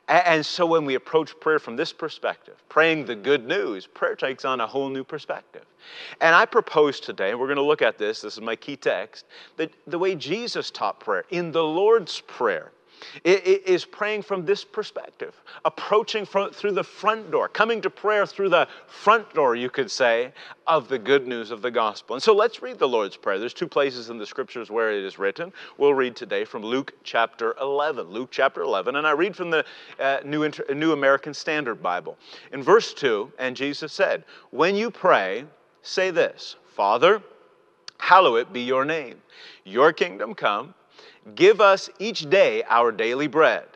And 0.09 0.45
so 0.45 0.65
when 0.65 0.83
we 0.83 0.95
approach 0.95 1.39
prayer 1.39 1.59
from 1.59 1.77
this 1.77 1.93
perspective, 1.93 2.55
praying 2.67 3.05
the 3.05 3.15
good 3.15 3.47
news, 3.47 3.87
prayer 3.87 4.15
takes 4.15 4.43
on 4.43 4.59
a 4.59 4.67
whole 4.67 4.89
new 4.89 5.03
perspective. 5.03 5.63
And 6.19 6.35
I 6.35 6.45
propose 6.45 6.99
today, 6.99 7.29
and 7.31 7.39
we're 7.39 7.47
going 7.47 7.55
to 7.55 7.63
look 7.63 7.81
at 7.81 7.97
this, 7.97 8.21
this 8.21 8.33
is 8.33 8.41
my 8.41 8.57
key 8.57 8.75
text, 8.75 9.25
that 9.55 9.71
the 9.87 9.97
way 9.97 10.15
Jesus 10.15 10.71
taught 10.71 10.99
prayer, 10.99 11.23
in 11.29 11.53
the 11.53 11.63
Lord's 11.63 12.19
Prayer, 12.21 12.73
is 13.23 13.85
praying 13.85 14.23
from 14.23 14.45
this 14.45 14.63
perspective, 14.63 15.35
approaching 15.65 16.25
from, 16.25 16.51
through 16.51 16.71
the 16.71 16.83
front 16.83 17.31
door, 17.31 17.47
coming 17.47 17.81
to 17.81 17.89
prayer 17.89 18.25
through 18.25 18.49
the 18.49 18.67
front 18.87 19.33
door, 19.33 19.55
you 19.55 19.69
could 19.69 19.89
say, 19.89 20.31
of 20.67 20.87
the 20.87 20.97
good 20.97 21.27
news 21.27 21.51
of 21.51 21.61
the 21.61 21.71
gospel. 21.71 22.15
And 22.15 22.23
so 22.23 22.33
let's 22.33 22.61
read 22.61 22.79
the 22.79 22.87
Lord's 22.87 23.17
Prayer. 23.17 23.39
There's 23.39 23.53
two 23.53 23.67
places 23.67 24.09
in 24.09 24.17
the 24.17 24.25
scriptures 24.25 24.69
where 24.69 24.91
it 24.91 25.03
is 25.03 25.19
written. 25.19 25.51
We'll 25.77 25.93
read 25.93 26.15
today 26.15 26.45
from 26.45 26.63
Luke 26.63 26.93
chapter 27.03 27.55
11. 27.59 28.07
Luke 28.07 28.29
chapter 28.31 28.61
11, 28.61 28.95
and 28.95 29.05
I 29.05 29.11
read 29.11 29.35
from 29.35 29.49
the 29.49 29.65
uh, 29.99 30.19
New, 30.25 30.43
Inter- 30.43 30.73
New 30.73 30.93
American 30.93 31.33
Standard 31.33 31.81
Bible. 31.81 32.17
In 32.51 32.63
verse 32.63 32.93
2, 32.93 33.33
and 33.39 33.55
Jesus 33.55 33.91
said, 33.91 34.23
When 34.51 34.75
you 34.75 34.89
pray, 34.89 35.45
say 35.81 36.11
this 36.11 36.55
Father, 36.75 37.21
hallowed 37.99 38.51
be 38.51 38.61
your 38.61 38.85
name. 38.85 39.21
Your 39.63 39.93
kingdom 39.93 40.33
come 40.33 40.73
Give 41.35 41.61
us 41.61 41.89
each 41.99 42.29
day 42.29 42.63
our 42.63 42.91
daily 42.91 43.27
bread, 43.27 43.67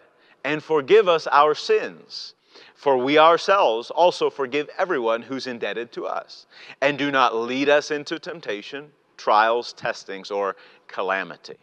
and 0.44 0.64
forgive 0.64 1.08
us 1.08 1.28
our 1.28 1.56
sins, 1.56 2.36
for 2.76 2.98
we 2.98 3.18
ourselves 3.18 3.90
also 3.92 4.30
forgive 4.30 4.70
everyone 4.78 5.22
who's 5.22 5.48
indebted 5.48 5.92
to 5.94 6.06
us. 6.06 6.46
And 6.82 6.98
do 6.98 7.12
not 7.12 7.36
lead 7.36 7.70
us 7.70 7.92
into 7.92 8.20
temptation, 8.20 8.92
trials, 9.18 9.74
testings, 9.74 10.32
or 10.32 10.56
calamity. 10.88 11.58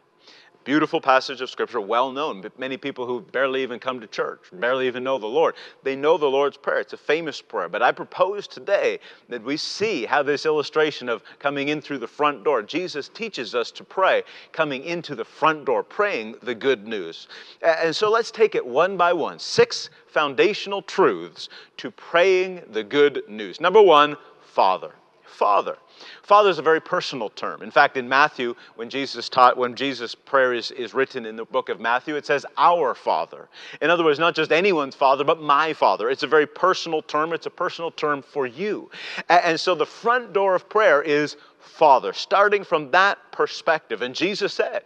Beautiful 0.65 1.01
passage 1.01 1.43
of 1.43 1.51
Scripture, 1.51 1.81
well 1.81 2.11
known. 2.11 2.41
But 2.41 2.59
many 2.59 2.79
people 2.79 3.07
who 3.07 3.21
barely 3.21 3.63
even 3.63 3.79
come 3.79 4.01
to 4.01 4.07
church, 4.07 4.41
barely 4.53 4.87
even 4.87 5.05
know 5.05 5.19
the 5.19 5.27
Lord, 5.27 5.57
they 5.83 5.95
know 5.95 6.17
the 6.17 6.27
Lord's 6.27 6.57
Prayer. 6.57 6.81
It's 6.81 6.95
a 6.95 6.99
famous 6.99 7.43
prayer. 7.43 7.69
But 7.69 7.83
I 7.83 7.93
propose 7.93 8.47
today 8.47 8.99
that 9.29 9.43
we 9.43 9.59
see 9.59 10.07
how 10.07 10.23
this 10.23 10.47
illustration 10.47 11.11
of 11.11 11.23
coming 11.39 11.69
in 11.69 11.83
through 11.83 11.99
the 11.99 12.09
front 12.09 12.45
door, 12.45 12.63
Jesus 12.63 13.11
teaches 13.11 13.55
us 13.55 13.71
to 13.73 13.85
pray 13.85 14.23
coming 14.53 14.85
into 14.85 15.15
the 15.15 15.25
front 15.25 15.67
door, 15.67 15.83
praying 15.83 16.37
the 16.43 16.55
good 16.55 16.87
news. 16.87 17.29
And 17.61 17.95
so 17.95 18.11
let's 18.11 18.31
take 18.31 18.55
it 18.55 18.65
one 18.65 18.97
by 18.97 19.13
one. 19.13 19.39
Six 19.39 19.91
foundational 20.07 20.81
truths 20.81 21.51
to 21.77 21.91
praying 21.91 22.63
the 22.71 22.85
good 22.85 23.23
news. 23.29 23.61
Number 23.61 23.83
one, 23.83 24.17
Father. 24.41 24.93
Father. 25.35 25.77
Father 26.23 26.49
is 26.49 26.59
a 26.59 26.63
very 26.63 26.81
personal 26.81 27.29
term. 27.29 27.63
In 27.63 27.71
fact, 27.71 27.97
in 27.97 28.09
Matthew, 28.09 28.55
when 28.77 28.89
Jesus 28.89 29.29
taught, 29.29 29.57
when 29.57 29.75
Jesus' 29.75 30.15
prayer 30.15 30.55
is, 30.55 30.71
is 30.71 30.95
written 30.95 31.27
in 31.27 31.37
the 31.37 31.45
book 31.45 31.69
of 31.69 31.81
Matthew, 31.81 32.15
it 32.15 32.25
says, 32.25 32.47
Our 32.57 32.95
Father. 32.95 33.49
In 33.83 33.91
other 33.91 34.05
words, 34.05 34.19
not 34.19 34.35
just 34.35 34.53
anyone's 34.53 34.95
Father, 34.95 35.25
but 35.25 35.41
my 35.41 35.73
Father. 35.73 36.09
It's 36.09 36.23
a 36.23 36.29
very 36.29 36.47
personal 36.47 37.03
term. 37.03 37.33
It's 37.33 37.47
a 37.47 37.51
personal 37.51 37.91
term 37.91 38.23
for 38.23 38.47
you. 38.47 38.91
And, 39.29 39.45
and 39.45 39.61
so 39.61 39.75
the 39.75 39.87
front 39.87 40.33
door 40.33 40.55
of 40.55 40.69
prayer 40.69 41.03
is 41.03 41.37
Father, 41.59 42.13
starting 42.13 42.63
from 42.63 42.91
that 42.93 43.19
perspective. 43.33 44.03
And 44.03 44.15
Jesus 44.15 44.55
said, 44.55 44.85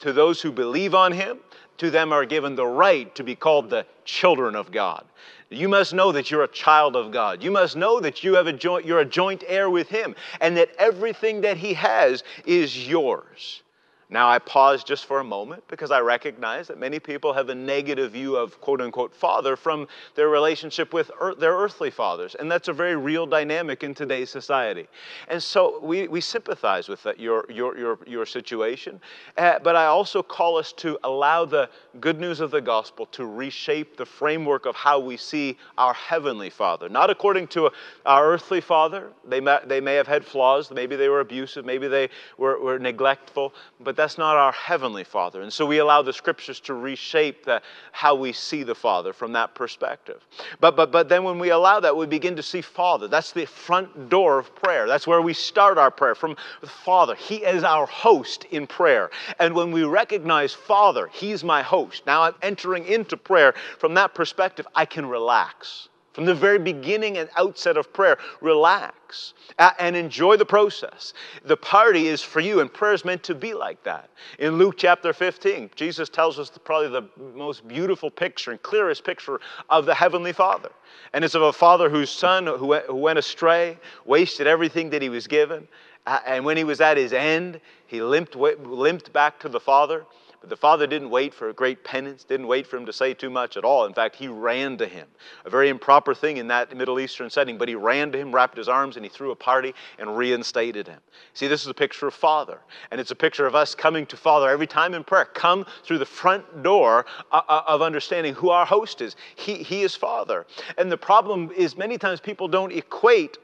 To 0.00 0.12
those 0.12 0.40
who 0.40 0.52
believe 0.52 0.94
on 0.94 1.12
him, 1.12 1.38
to 1.78 1.90
them 1.90 2.12
are 2.12 2.24
given 2.24 2.54
the 2.54 2.66
right 2.66 3.12
to 3.14 3.24
be 3.24 3.34
called 3.34 3.70
the 3.70 3.86
children 4.04 4.54
of 4.54 4.70
God. 4.70 5.04
You 5.50 5.68
must 5.68 5.94
know 5.94 6.12
that 6.12 6.30
you're 6.30 6.44
a 6.44 6.48
child 6.48 6.94
of 6.94 7.10
God. 7.10 7.42
You 7.42 7.50
must 7.50 7.74
know 7.74 8.00
that 8.00 8.22
you 8.22 8.34
have 8.34 8.46
a 8.46 8.52
joint, 8.52 8.84
you're 8.84 9.00
a 9.00 9.04
joint 9.04 9.44
heir 9.46 9.70
with 9.70 9.88
Him 9.88 10.14
and 10.40 10.56
that 10.56 10.70
everything 10.78 11.40
that 11.40 11.56
He 11.56 11.74
has 11.74 12.22
is 12.44 12.86
yours. 12.86 13.62
Now, 14.10 14.30
I 14.30 14.38
pause 14.38 14.84
just 14.84 15.04
for 15.04 15.20
a 15.20 15.24
moment 15.24 15.64
because 15.68 15.90
I 15.90 16.00
recognize 16.00 16.66
that 16.68 16.78
many 16.78 16.98
people 16.98 17.34
have 17.34 17.50
a 17.50 17.54
negative 17.54 18.12
view 18.12 18.36
of 18.36 18.58
quote 18.58 18.80
unquote 18.80 19.14
father 19.14 19.54
from 19.54 19.86
their 20.14 20.30
relationship 20.30 20.94
with 20.94 21.10
er- 21.20 21.34
their 21.34 21.52
earthly 21.52 21.90
fathers. 21.90 22.34
And 22.34 22.50
that's 22.50 22.68
a 22.68 22.72
very 22.72 22.96
real 22.96 23.26
dynamic 23.26 23.82
in 23.82 23.92
today's 23.92 24.30
society. 24.30 24.88
And 25.28 25.42
so 25.42 25.78
we, 25.82 26.08
we 26.08 26.22
sympathize 26.22 26.88
with 26.88 27.02
that, 27.02 27.20
your, 27.20 27.44
your, 27.50 27.76
your, 27.76 27.98
your 28.06 28.24
situation. 28.24 28.98
Uh, 29.36 29.58
but 29.58 29.76
I 29.76 29.84
also 29.84 30.22
call 30.22 30.56
us 30.56 30.72
to 30.74 30.98
allow 31.04 31.44
the 31.44 31.68
good 32.00 32.18
news 32.18 32.40
of 32.40 32.50
the 32.50 32.62
gospel 32.62 33.04
to 33.06 33.26
reshape 33.26 33.98
the 33.98 34.06
framework 34.06 34.64
of 34.64 34.74
how 34.74 34.98
we 34.98 35.18
see 35.18 35.58
our 35.76 35.92
heavenly 35.92 36.48
father. 36.48 36.88
Not 36.88 37.10
according 37.10 37.48
to 37.48 37.66
a, 37.66 37.70
our 38.06 38.32
earthly 38.32 38.62
father. 38.62 39.12
They 39.26 39.40
may, 39.40 39.58
they 39.66 39.82
may 39.82 39.96
have 39.96 40.06
had 40.06 40.24
flaws. 40.24 40.70
Maybe 40.70 40.96
they 40.96 41.10
were 41.10 41.20
abusive. 41.20 41.66
Maybe 41.66 41.88
they 41.88 42.08
were, 42.38 42.58
were 42.58 42.78
neglectful. 42.78 43.52
But 43.80 43.97
that's 43.98 44.16
not 44.16 44.36
our 44.36 44.52
heavenly 44.52 45.02
Father. 45.02 45.42
And 45.42 45.52
so 45.52 45.66
we 45.66 45.78
allow 45.78 46.02
the 46.02 46.12
scriptures 46.12 46.60
to 46.60 46.74
reshape 46.74 47.44
the, 47.44 47.60
how 47.90 48.14
we 48.14 48.32
see 48.32 48.62
the 48.62 48.74
Father 48.74 49.12
from 49.12 49.32
that 49.32 49.56
perspective. 49.56 50.24
But, 50.60 50.76
but, 50.76 50.92
but 50.92 51.08
then 51.08 51.24
when 51.24 51.40
we 51.40 51.50
allow 51.50 51.80
that, 51.80 51.96
we 51.96 52.06
begin 52.06 52.36
to 52.36 52.42
see 52.42 52.60
Father. 52.60 53.08
That's 53.08 53.32
the 53.32 53.44
front 53.44 54.08
door 54.08 54.38
of 54.38 54.54
prayer. 54.54 54.86
That's 54.86 55.08
where 55.08 55.20
we 55.20 55.34
start 55.34 55.78
our 55.78 55.90
prayer 55.90 56.14
from 56.14 56.36
Father. 56.62 57.16
He 57.16 57.38
is 57.38 57.64
our 57.64 57.86
host 57.86 58.44
in 58.52 58.68
prayer. 58.68 59.10
And 59.40 59.52
when 59.52 59.72
we 59.72 59.82
recognize 59.82 60.54
Father, 60.54 61.08
He's 61.12 61.42
my 61.42 61.62
host. 61.62 62.06
Now 62.06 62.22
I'm 62.22 62.34
entering 62.40 62.86
into 62.86 63.16
prayer 63.16 63.52
from 63.80 63.94
that 63.94 64.14
perspective, 64.14 64.66
I 64.76 64.84
can 64.84 65.06
relax. 65.06 65.87
From 66.18 66.24
the 66.24 66.34
very 66.34 66.58
beginning 66.58 67.16
and 67.18 67.30
outset 67.36 67.76
of 67.76 67.92
prayer, 67.92 68.18
relax 68.40 69.34
uh, 69.56 69.70
and 69.78 69.94
enjoy 69.94 70.36
the 70.36 70.44
process. 70.44 71.12
The 71.44 71.56
party 71.56 72.08
is 72.08 72.22
for 72.22 72.40
you, 72.40 72.58
and 72.58 72.72
prayer 72.72 72.92
is 72.92 73.04
meant 73.04 73.22
to 73.22 73.36
be 73.36 73.54
like 73.54 73.80
that. 73.84 74.10
In 74.40 74.58
Luke 74.58 74.74
chapter 74.76 75.12
15, 75.12 75.70
Jesus 75.76 76.08
tells 76.08 76.40
us 76.40 76.50
probably 76.64 76.88
the 76.88 77.08
most 77.36 77.68
beautiful 77.68 78.10
picture 78.10 78.50
and 78.50 78.60
clearest 78.62 79.04
picture 79.04 79.38
of 79.70 79.86
the 79.86 79.94
Heavenly 79.94 80.32
Father. 80.32 80.70
And 81.12 81.24
it's 81.24 81.36
of 81.36 81.42
a 81.42 81.52
father 81.52 81.88
whose 81.88 82.10
son 82.10 82.48
who 82.48 82.76
went 82.88 83.20
astray, 83.20 83.78
wasted 84.04 84.48
everything 84.48 84.90
that 84.90 85.02
he 85.02 85.10
was 85.10 85.28
given, 85.28 85.68
uh, 86.04 86.18
and 86.26 86.44
when 86.44 86.56
he 86.56 86.64
was 86.64 86.80
at 86.80 86.96
his 86.96 87.12
end, 87.12 87.60
he 87.86 88.02
limped, 88.02 88.34
limped 88.34 89.12
back 89.12 89.38
to 89.38 89.48
the 89.48 89.60
Father 89.60 90.04
but 90.40 90.50
the 90.50 90.56
father 90.56 90.86
didn't 90.86 91.10
wait 91.10 91.34
for 91.34 91.48
a 91.48 91.52
great 91.52 91.82
penance, 91.82 92.24
didn't 92.24 92.46
wait 92.46 92.66
for 92.66 92.76
him 92.76 92.86
to 92.86 92.92
say 92.92 93.12
too 93.12 93.30
much 93.30 93.56
at 93.56 93.64
all. 93.64 93.86
In 93.86 93.92
fact, 93.92 94.14
he 94.14 94.28
ran 94.28 94.76
to 94.78 94.86
him. 94.86 95.08
A 95.44 95.50
very 95.50 95.68
improper 95.68 96.14
thing 96.14 96.36
in 96.36 96.46
that 96.48 96.76
Middle 96.76 97.00
Eastern 97.00 97.28
setting, 97.28 97.58
but 97.58 97.68
he 97.68 97.74
ran 97.74 98.12
to 98.12 98.18
him, 98.18 98.32
wrapped 98.32 98.56
his 98.56 98.68
arms, 98.68 98.96
and 98.96 99.04
he 99.04 99.08
threw 99.08 99.32
a 99.32 99.36
party 99.36 99.74
and 99.98 100.16
reinstated 100.16 100.86
him. 100.86 101.00
See, 101.34 101.48
this 101.48 101.62
is 101.62 101.68
a 101.68 101.74
picture 101.74 102.06
of 102.06 102.14
Father, 102.14 102.60
and 102.90 103.00
it's 103.00 103.10
a 103.10 103.16
picture 103.16 103.46
of 103.46 103.54
us 103.54 103.74
coming 103.74 104.06
to 104.06 104.16
Father 104.16 104.48
every 104.48 104.66
time 104.66 104.94
in 104.94 105.02
prayer. 105.02 105.24
Come 105.24 105.66
through 105.84 105.98
the 105.98 106.06
front 106.06 106.62
door 106.62 107.06
uh, 107.32 107.42
uh, 107.48 107.62
of 107.66 107.82
understanding 107.82 108.34
who 108.34 108.50
our 108.50 108.66
host 108.66 109.00
is. 109.00 109.16
He, 109.34 109.54
he 109.54 109.82
is 109.82 109.94
Father. 109.94 110.46
And 110.76 110.90
the 110.90 110.96
problem 110.96 111.50
is 111.56 111.76
many 111.76 111.98
times 111.98 112.20
people 112.20 112.46
don't 112.48 112.72
equate 112.72 113.38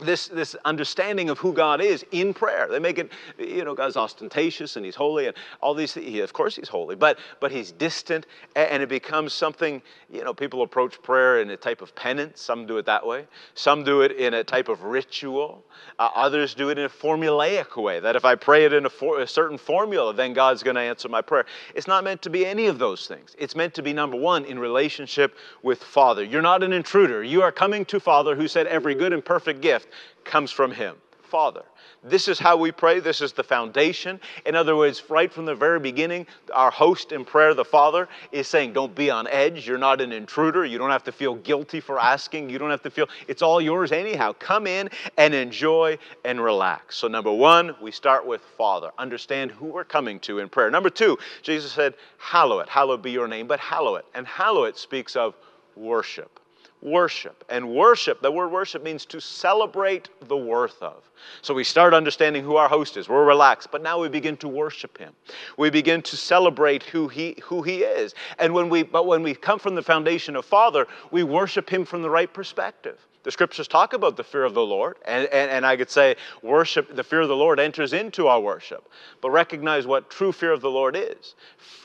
this, 0.00 0.28
this 0.28 0.54
understanding 0.64 1.30
of 1.30 1.38
who 1.38 1.52
God 1.52 1.80
is 1.80 2.04
in 2.12 2.32
prayer. 2.32 2.68
They 2.70 2.78
make 2.78 2.98
it, 2.98 3.10
you 3.38 3.64
know, 3.64 3.74
God's 3.74 3.96
ostentatious 3.96 4.76
and 4.76 4.84
He's 4.84 4.94
holy 4.94 5.26
and 5.26 5.36
all 5.60 5.74
these 5.74 5.92
things. 5.92 6.06
He, 6.06 6.20
of 6.20 6.32
course, 6.32 6.56
He's 6.56 6.68
holy, 6.68 6.94
but, 6.94 7.18
but 7.40 7.50
He's 7.50 7.72
distant 7.72 8.26
and 8.54 8.82
it 8.82 8.88
becomes 8.88 9.32
something, 9.32 9.82
you 10.10 10.24
know, 10.24 10.32
people 10.32 10.62
approach 10.62 11.00
prayer 11.02 11.40
in 11.40 11.50
a 11.50 11.56
type 11.56 11.82
of 11.82 11.94
penance. 11.94 12.40
Some 12.40 12.66
do 12.66 12.78
it 12.78 12.86
that 12.86 13.04
way, 13.04 13.26
some 13.54 13.84
do 13.84 14.02
it 14.02 14.12
in 14.12 14.34
a 14.34 14.44
type 14.44 14.68
of 14.68 14.82
ritual, 14.84 15.64
uh, 15.98 16.10
others 16.14 16.54
do 16.54 16.70
it 16.70 16.78
in 16.78 16.84
a 16.84 16.88
formulaic 16.88 17.80
way 17.80 18.00
that 18.00 18.16
if 18.16 18.24
I 18.24 18.34
pray 18.34 18.64
it 18.64 18.72
in 18.72 18.86
a, 18.86 18.90
for, 18.90 19.20
a 19.20 19.26
certain 19.26 19.58
formula, 19.58 20.14
then 20.14 20.32
God's 20.32 20.62
going 20.62 20.76
to 20.76 20.82
answer 20.82 21.08
my 21.08 21.22
prayer. 21.22 21.44
It's 21.74 21.86
not 21.86 22.04
meant 22.04 22.22
to 22.22 22.30
be 22.30 22.46
any 22.46 22.66
of 22.66 22.78
those 22.78 23.06
things. 23.06 23.34
It's 23.38 23.56
meant 23.56 23.74
to 23.74 23.82
be, 23.82 23.92
number 23.92 24.16
one, 24.16 24.44
in 24.44 24.58
relationship 24.58 25.36
with 25.62 25.82
Father. 25.82 26.22
You're 26.22 26.42
not 26.42 26.62
an 26.62 26.72
intruder. 26.72 27.22
You 27.22 27.42
are 27.42 27.52
coming 27.52 27.84
to 27.86 28.00
Father 28.00 28.36
who 28.36 28.46
said, 28.46 28.66
Every 28.66 28.94
good 28.94 29.12
and 29.12 29.24
perfect 29.24 29.60
gift 29.60 29.87
comes 30.24 30.50
from 30.50 30.72
Him, 30.72 30.96
Father. 31.22 31.64
This 32.04 32.28
is 32.28 32.38
how 32.38 32.56
we 32.56 32.70
pray. 32.70 33.00
This 33.00 33.20
is 33.20 33.32
the 33.32 33.42
foundation. 33.42 34.20
In 34.46 34.54
other 34.54 34.76
words, 34.76 35.02
right 35.10 35.32
from 35.32 35.46
the 35.46 35.54
very 35.54 35.80
beginning, 35.80 36.26
our 36.52 36.70
host 36.70 37.10
in 37.10 37.24
prayer, 37.24 37.54
the 37.54 37.64
Father, 37.64 38.08
is 38.30 38.46
saying, 38.46 38.72
Don't 38.72 38.94
be 38.94 39.10
on 39.10 39.26
edge. 39.26 39.66
You're 39.66 39.78
not 39.78 40.00
an 40.00 40.12
intruder. 40.12 40.64
You 40.64 40.78
don't 40.78 40.90
have 40.90 41.02
to 41.04 41.12
feel 41.12 41.34
guilty 41.34 41.80
for 41.80 41.98
asking. 41.98 42.50
You 42.50 42.58
don't 42.58 42.70
have 42.70 42.82
to 42.82 42.90
feel 42.90 43.08
it's 43.26 43.42
all 43.42 43.60
yours 43.60 43.90
anyhow. 43.90 44.32
Come 44.38 44.66
in 44.68 44.90
and 45.16 45.34
enjoy 45.34 45.98
and 46.24 46.40
relax. 46.40 46.96
So, 46.96 47.08
number 47.08 47.32
one, 47.32 47.74
we 47.82 47.90
start 47.90 48.24
with 48.24 48.42
Father. 48.56 48.92
Understand 48.96 49.50
who 49.50 49.66
we're 49.66 49.84
coming 49.84 50.20
to 50.20 50.38
in 50.38 50.48
prayer. 50.48 50.70
Number 50.70 50.90
two, 50.90 51.18
Jesus 51.42 51.72
said, 51.72 51.94
Hallow 52.18 52.60
it. 52.60 52.68
Hallowed 52.68 53.02
be 53.02 53.10
your 53.10 53.26
name, 53.26 53.48
but 53.48 53.58
hallow 53.58 53.96
it. 53.96 54.04
And 54.14 54.26
hallow 54.26 54.64
it 54.64 54.76
speaks 54.76 55.16
of 55.16 55.34
worship 55.74 56.38
worship. 56.82 57.44
And 57.48 57.74
worship, 57.74 58.20
the 58.20 58.30
word 58.30 58.48
worship 58.48 58.82
means 58.82 59.04
to 59.06 59.20
celebrate 59.20 60.08
the 60.28 60.36
worth 60.36 60.80
of. 60.82 61.02
So 61.42 61.54
we 61.54 61.64
start 61.64 61.94
understanding 61.94 62.44
who 62.44 62.56
our 62.56 62.68
host 62.68 62.96
is. 62.96 63.08
We're 63.08 63.24
relaxed, 63.24 63.70
but 63.70 63.82
now 63.82 64.00
we 64.00 64.08
begin 64.08 64.36
to 64.38 64.48
worship 64.48 64.96
him. 64.98 65.12
We 65.56 65.70
begin 65.70 66.02
to 66.02 66.16
celebrate 66.16 66.82
who 66.84 67.08
he 67.08 67.36
who 67.42 67.62
he 67.62 67.82
is. 67.82 68.14
And 68.38 68.54
when 68.54 68.68
we 68.68 68.82
but 68.82 69.06
when 69.06 69.22
we 69.22 69.34
come 69.34 69.58
from 69.58 69.74
the 69.74 69.82
foundation 69.82 70.36
of 70.36 70.44
Father, 70.44 70.86
we 71.10 71.24
worship 71.24 71.68
him 71.68 71.84
from 71.84 72.02
the 72.02 72.10
right 72.10 72.32
perspective. 72.32 72.98
The 73.28 73.32
scriptures 73.32 73.68
talk 73.68 73.92
about 73.92 74.16
the 74.16 74.24
fear 74.24 74.44
of 74.44 74.54
the 74.54 74.64
Lord, 74.64 74.96
and, 75.04 75.26
and, 75.26 75.50
and 75.50 75.66
I 75.66 75.76
could 75.76 75.90
say 75.90 76.16
worship, 76.42 76.96
the 76.96 77.04
fear 77.04 77.20
of 77.20 77.28
the 77.28 77.36
Lord 77.36 77.60
enters 77.60 77.92
into 77.92 78.26
our 78.26 78.40
worship. 78.40 78.88
But 79.20 79.32
recognize 79.32 79.86
what 79.86 80.08
true 80.08 80.32
fear 80.32 80.50
of 80.50 80.62
the 80.62 80.70
Lord 80.70 80.96
is. 80.96 81.34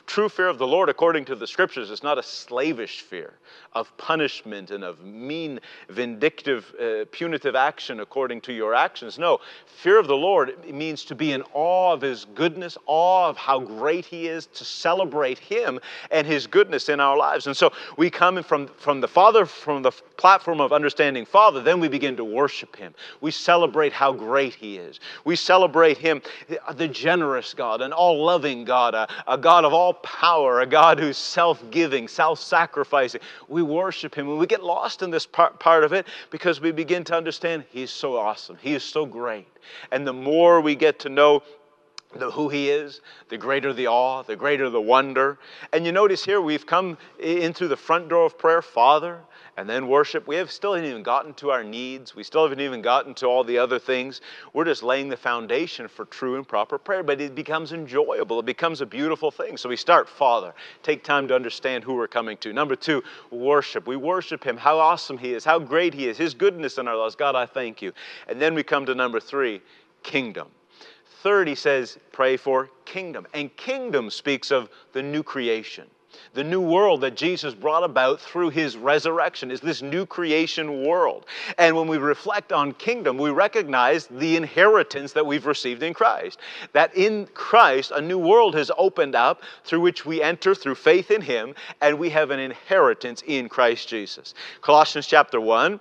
True 0.06 0.30
fear 0.30 0.48
of 0.48 0.56
the 0.56 0.66
Lord, 0.66 0.88
according 0.88 1.26
to 1.26 1.34
the 1.34 1.46
scriptures, 1.46 1.90
is 1.90 2.02
not 2.02 2.16
a 2.16 2.22
slavish 2.22 3.02
fear 3.02 3.34
of 3.74 3.94
punishment 3.98 4.70
and 4.70 4.84
of 4.84 5.04
mean, 5.04 5.60
vindictive, 5.90 6.74
uh, 6.80 7.04
punitive 7.10 7.54
action 7.54 8.00
according 8.00 8.40
to 8.42 8.52
your 8.52 8.74
actions. 8.74 9.18
No, 9.18 9.40
fear 9.66 9.98
of 9.98 10.06
the 10.06 10.16
Lord 10.16 10.66
means 10.70 11.04
to 11.06 11.14
be 11.14 11.32
in 11.32 11.42
awe 11.52 11.92
of 11.92 12.00
His 12.00 12.26
goodness, 12.34 12.78
awe 12.86 13.28
of 13.28 13.36
how 13.36 13.60
great 13.60 14.06
He 14.06 14.28
is, 14.28 14.46
to 14.46 14.64
celebrate 14.64 15.38
Him 15.38 15.78
and 16.10 16.26
His 16.26 16.46
goodness 16.46 16.88
in 16.88 17.00
our 17.00 17.16
lives. 17.16 17.46
And 17.46 17.56
so 17.56 17.72
we 17.98 18.08
come 18.08 18.42
from, 18.42 18.66
from 18.66 19.00
the 19.00 19.08
Father, 19.08 19.44
from 19.44 19.82
the 19.82 19.92
platform 20.16 20.60
of 20.60 20.72
understanding 20.72 21.26
Father, 21.34 21.60
then 21.60 21.80
we 21.80 21.88
begin 21.88 22.16
to 22.18 22.24
worship 22.24 22.76
Him. 22.76 22.94
We 23.20 23.32
celebrate 23.32 23.92
how 23.92 24.12
great 24.12 24.54
He 24.54 24.76
is. 24.76 25.00
We 25.24 25.34
celebrate 25.34 25.98
Him, 25.98 26.22
the 26.76 26.86
generous 26.86 27.54
God, 27.54 27.80
an 27.80 27.92
all 27.92 28.24
loving 28.24 28.62
God, 28.62 28.94
a, 28.94 29.08
a 29.26 29.36
God 29.36 29.64
of 29.64 29.74
all 29.74 29.94
power, 29.94 30.60
a 30.60 30.66
God 30.66 31.00
who's 31.00 31.16
self 31.18 31.60
giving, 31.72 32.06
self 32.06 32.38
sacrificing. 32.38 33.20
We 33.48 33.64
worship 33.64 34.14
Him 34.14 34.28
and 34.28 34.38
we 34.38 34.46
get 34.46 34.62
lost 34.62 35.02
in 35.02 35.10
this 35.10 35.26
part, 35.26 35.58
part 35.58 35.82
of 35.82 35.92
it 35.92 36.06
because 36.30 36.60
we 36.60 36.70
begin 36.70 37.02
to 37.02 37.16
understand 37.16 37.64
He's 37.68 37.90
so 37.90 38.16
awesome, 38.16 38.56
He 38.60 38.72
is 38.72 38.84
so 38.84 39.04
great. 39.04 39.48
And 39.90 40.06
the 40.06 40.12
more 40.12 40.60
we 40.60 40.76
get 40.76 41.00
to 41.00 41.08
know 41.08 41.42
the, 42.16 42.30
who 42.30 42.48
he 42.48 42.70
is, 42.70 43.00
the 43.28 43.38
greater 43.38 43.72
the 43.72 43.86
awe, 43.86 44.22
the 44.22 44.36
greater 44.36 44.70
the 44.70 44.80
wonder. 44.80 45.38
And 45.72 45.84
you 45.84 45.92
notice 45.92 46.24
here 46.24 46.40
we've 46.40 46.66
come 46.66 46.98
in 47.18 47.52
through 47.52 47.68
the 47.68 47.76
front 47.76 48.08
door 48.08 48.26
of 48.26 48.38
prayer, 48.38 48.62
Father, 48.62 49.20
and 49.56 49.68
then 49.68 49.86
worship. 49.86 50.26
We 50.26 50.36
have 50.36 50.50
still 50.50 50.74
haven't 50.74 50.90
even 50.90 51.02
gotten 51.02 51.34
to 51.34 51.50
our 51.50 51.62
needs. 51.62 52.16
We 52.16 52.24
still 52.24 52.42
haven't 52.42 52.60
even 52.60 52.82
gotten 52.82 53.14
to 53.14 53.26
all 53.26 53.44
the 53.44 53.58
other 53.58 53.78
things. 53.78 54.20
We're 54.52 54.64
just 54.64 54.82
laying 54.82 55.08
the 55.08 55.16
foundation 55.16 55.86
for 55.88 56.06
true 56.06 56.36
and 56.36 56.46
proper 56.46 56.76
prayer, 56.78 57.02
but 57.02 57.20
it 57.20 57.34
becomes 57.34 57.72
enjoyable. 57.72 58.40
It 58.40 58.46
becomes 58.46 58.80
a 58.80 58.86
beautiful 58.86 59.30
thing. 59.30 59.56
So 59.56 59.68
we 59.68 59.76
start, 59.76 60.08
Father. 60.08 60.54
Take 60.82 61.04
time 61.04 61.28
to 61.28 61.34
understand 61.34 61.84
who 61.84 61.94
we're 61.94 62.08
coming 62.08 62.36
to. 62.38 62.52
Number 62.52 62.74
two, 62.76 63.02
worship. 63.30 63.86
We 63.86 63.96
worship 63.96 64.42
Him, 64.42 64.56
how 64.56 64.78
awesome 64.78 65.18
He 65.18 65.34
is, 65.34 65.44
how 65.44 65.58
great 65.58 65.94
He 65.94 66.08
is, 66.08 66.18
His 66.18 66.34
goodness 66.34 66.78
in 66.78 66.88
our 66.88 66.96
lives. 66.96 67.14
God, 67.14 67.36
I 67.36 67.46
thank 67.46 67.80
you. 67.80 67.92
And 68.28 68.40
then 68.40 68.54
we 68.54 68.62
come 68.62 68.86
to 68.86 68.94
number 68.94 69.20
three, 69.20 69.62
kingdom. 70.02 70.48
Third, 71.24 71.48
he 71.48 71.54
says, 71.54 71.96
pray 72.12 72.36
for 72.36 72.68
kingdom. 72.84 73.26
And 73.32 73.56
kingdom 73.56 74.10
speaks 74.10 74.50
of 74.50 74.68
the 74.92 75.02
new 75.02 75.22
creation. 75.22 75.86
The 76.34 76.44
new 76.44 76.60
world 76.60 77.00
that 77.00 77.16
Jesus 77.16 77.54
brought 77.54 77.82
about 77.82 78.20
through 78.20 78.50
his 78.50 78.76
resurrection 78.76 79.50
is 79.50 79.62
this 79.62 79.80
new 79.80 80.04
creation 80.04 80.86
world. 80.86 81.24
And 81.56 81.74
when 81.76 81.88
we 81.88 81.96
reflect 81.96 82.52
on 82.52 82.72
kingdom, 82.72 83.16
we 83.16 83.30
recognize 83.30 84.06
the 84.06 84.36
inheritance 84.36 85.14
that 85.14 85.24
we've 85.24 85.46
received 85.46 85.82
in 85.82 85.94
Christ. 85.94 86.40
That 86.74 86.94
in 86.94 87.26
Christ, 87.32 87.90
a 87.90 88.02
new 88.02 88.18
world 88.18 88.54
has 88.54 88.70
opened 88.76 89.14
up 89.14 89.40
through 89.64 89.80
which 89.80 90.04
we 90.04 90.20
enter 90.20 90.54
through 90.54 90.74
faith 90.74 91.10
in 91.10 91.22
him, 91.22 91.54
and 91.80 91.98
we 91.98 92.10
have 92.10 92.32
an 92.32 92.38
inheritance 92.38 93.22
in 93.26 93.48
Christ 93.48 93.88
Jesus. 93.88 94.34
Colossians 94.60 95.06
chapter 95.06 95.40
1 95.40 95.80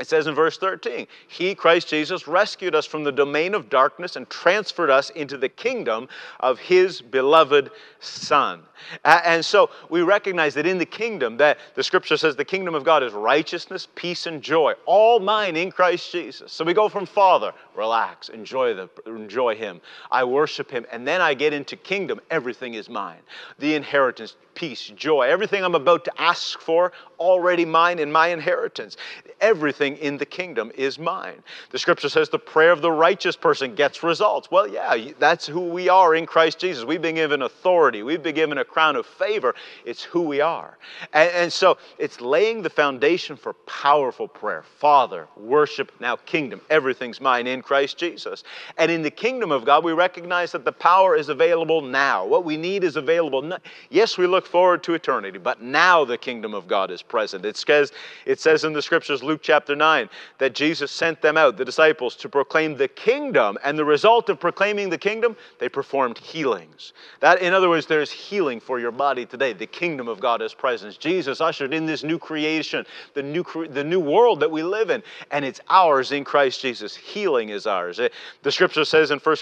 it 0.00 0.06
says 0.06 0.26
in 0.26 0.34
verse 0.34 0.56
13, 0.56 1.06
He, 1.28 1.54
Christ 1.54 1.88
Jesus, 1.88 2.26
rescued 2.26 2.74
us 2.74 2.86
from 2.86 3.04
the 3.04 3.12
domain 3.12 3.54
of 3.54 3.68
darkness 3.68 4.16
and 4.16 4.28
transferred 4.30 4.88
us 4.88 5.10
into 5.10 5.36
the 5.36 5.50
kingdom 5.50 6.08
of 6.40 6.58
His 6.58 7.02
beloved 7.02 7.70
Son. 8.00 8.62
And 9.04 9.44
so 9.44 9.68
we 9.90 10.00
recognize 10.00 10.54
that 10.54 10.66
in 10.66 10.78
the 10.78 10.86
kingdom, 10.86 11.36
that 11.36 11.58
the 11.74 11.84
scripture 11.84 12.16
says 12.16 12.36
the 12.36 12.44
kingdom 12.44 12.74
of 12.74 12.84
God 12.84 13.02
is 13.02 13.12
righteousness, 13.12 13.86
peace, 13.94 14.26
and 14.26 14.42
joy, 14.42 14.72
all 14.86 15.20
mine 15.20 15.56
in 15.56 15.70
Christ 15.70 16.10
Jesus. 16.10 16.52
So 16.52 16.64
we 16.64 16.72
go 16.72 16.88
from 16.88 17.04
Father, 17.04 17.52
relax, 17.74 18.28
enjoy, 18.28 18.74
the, 18.74 18.88
enjoy 19.06 19.54
Him. 19.54 19.80
I 20.10 20.24
worship 20.24 20.70
Him, 20.70 20.86
and 20.92 21.06
then 21.06 21.20
I 21.20 21.34
get 21.34 21.52
into 21.52 21.76
kingdom. 21.76 22.20
Everything 22.30 22.74
is 22.74 22.88
mine. 22.88 23.20
The 23.58 23.74
inheritance, 23.74 24.36
peace, 24.54 24.92
joy, 24.96 25.22
everything 25.22 25.64
I'm 25.64 25.74
about 25.74 26.04
to 26.04 26.20
ask 26.20 26.60
for, 26.60 26.92
already 27.18 27.64
mine 27.64 27.98
in 27.98 28.10
my 28.10 28.28
inheritance. 28.28 28.96
Everything 29.40 29.96
in 29.96 30.18
the 30.18 30.26
kingdom 30.26 30.72
is 30.74 30.98
mine. 30.98 31.42
The 31.70 31.78
scripture 31.78 32.08
says 32.08 32.28
the 32.28 32.38
prayer 32.38 32.72
of 32.72 32.82
the 32.82 32.90
righteous 32.90 33.36
person 33.36 33.74
gets 33.74 34.02
results. 34.02 34.50
Well, 34.50 34.68
yeah, 34.68 35.12
that's 35.18 35.46
who 35.46 35.60
we 35.60 35.88
are 35.88 36.14
in 36.14 36.26
Christ 36.26 36.58
Jesus. 36.58 36.84
We've 36.84 37.02
been 37.02 37.14
given 37.14 37.42
authority, 37.42 38.02
we've 38.02 38.22
been 38.22 38.34
given 38.34 38.58
a 38.58 38.64
crown 38.64 38.96
of 38.96 39.06
favor. 39.06 39.54
It's 39.84 40.02
who 40.02 40.22
we 40.22 40.40
are. 40.40 40.78
And, 41.12 41.30
and 41.30 41.52
so 41.52 41.78
it's 41.98 42.20
laying 42.20 42.62
the 42.62 42.70
foundation 42.70 43.36
for 43.36 43.54
powerful 43.54 44.28
prayer. 44.28 44.64
Father, 44.78 45.28
worship, 45.36 45.92
now 46.00 46.16
kingdom. 46.16 46.60
Everything's 46.70 47.20
mine 47.20 47.46
in 47.46 47.61
Christ 47.62 47.98
Jesus. 47.98 48.44
And 48.78 48.90
in 48.90 49.02
the 49.02 49.10
kingdom 49.10 49.50
of 49.50 49.64
God, 49.64 49.84
we 49.84 49.92
recognize 49.92 50.52
that 50.52 50.64
the 50.64 50.72
power 50.72 51.16
is 51.16 51.28
available 51.28 51.80
now. 51.80 52.24
What 52.26 52.44
we 52.44 52.56
need 52.56 52.84
is 52.84 52.96
available. 52.96 53.56
Yes, 53.90 54.18
we 54.18 54.26
look 54.26 54.46
forward 54.46 54.82
to 54.84 54.94
eternity, 54.94 55.38
but 55.38 55.62
now 55.62 56.04
the 56.04 56.18
kingdom 56.18 56.54
of 56.54 56.66
God 56.68 56.90
is 56.90 57.02
present. 57.02 57.44
It 57.44 57.56
says, 57.56 57.92
it 58.26 58.40
says 58.40 58.64
in 58.64 58.72
the 58.72 58.82
scriptures, 58.82 59.22
Luke 59.22 59.40
chapter 59.42 59.76
9, 59.76 60.08
that 60.38 60.54
Jesus 60.54 60.90
sent 60.90 61.22
them 61.22 61.36
out, 61.36 61.56
the 61.56 61.64
disciples, 61.64 62.16
to 62.16 62.28
proclaim 62.28 62.76
the 62.76 62.88
kingdom. 62.88 63.58
And 63.64 63.78
the 63.78 63.84
result 63.84 64.28
of 64.28 64.40
proclaiming 64.40 64.90
the 64.90 64.98
kingdom, 64.98 65.36
they 65.58 65.68
performed 65.68 66.18
healings. 66.18 66.92
That, 67.20 67.40
in 67.40 67.52
other 67.52 67.68
words, 67.68 67.86
there's 67.86 68.10
healing 68.10 68.60
for 68.60 68.80
your 68.80 68.92
body 68.92 69.26
today. 69.26 69.52
The 69.52 69.66
kingdom 69.66 70.08
of 70.08 70.20
God 70.20 70.42
is 70.42 70.54
present. 70.54 70.98
Jesus 70.98 71.40
ushered 71.40 71.72
in 71.72 71.86
this 71.86 72.02
new 72.02 72.18
creation, 72.18 72.84
the 73.14 73.22
new, 73.22 73.44
the 73.70 73.84
new 73.84 74.00
world 74.00 74.40
that 74.40 74.50
we 74.50 74.62
live 74.62 74.90
in, 74.90 75.02
and 75.30 75.44
it's 75.44 75.60
ours 75.68 76.12
in 76.12 76.24
Christ 76.24 76.60
Jesus. 76.60 76.96
Healing 76.96 77.50
is 77.52 77.66
ours. 77.66 78.00
Eh, 78.00 78.08
the 78.42 78.52
scripture 78.52 78.84
says 78.84 79.10
in 79.10 79.18
1 79.18 79.36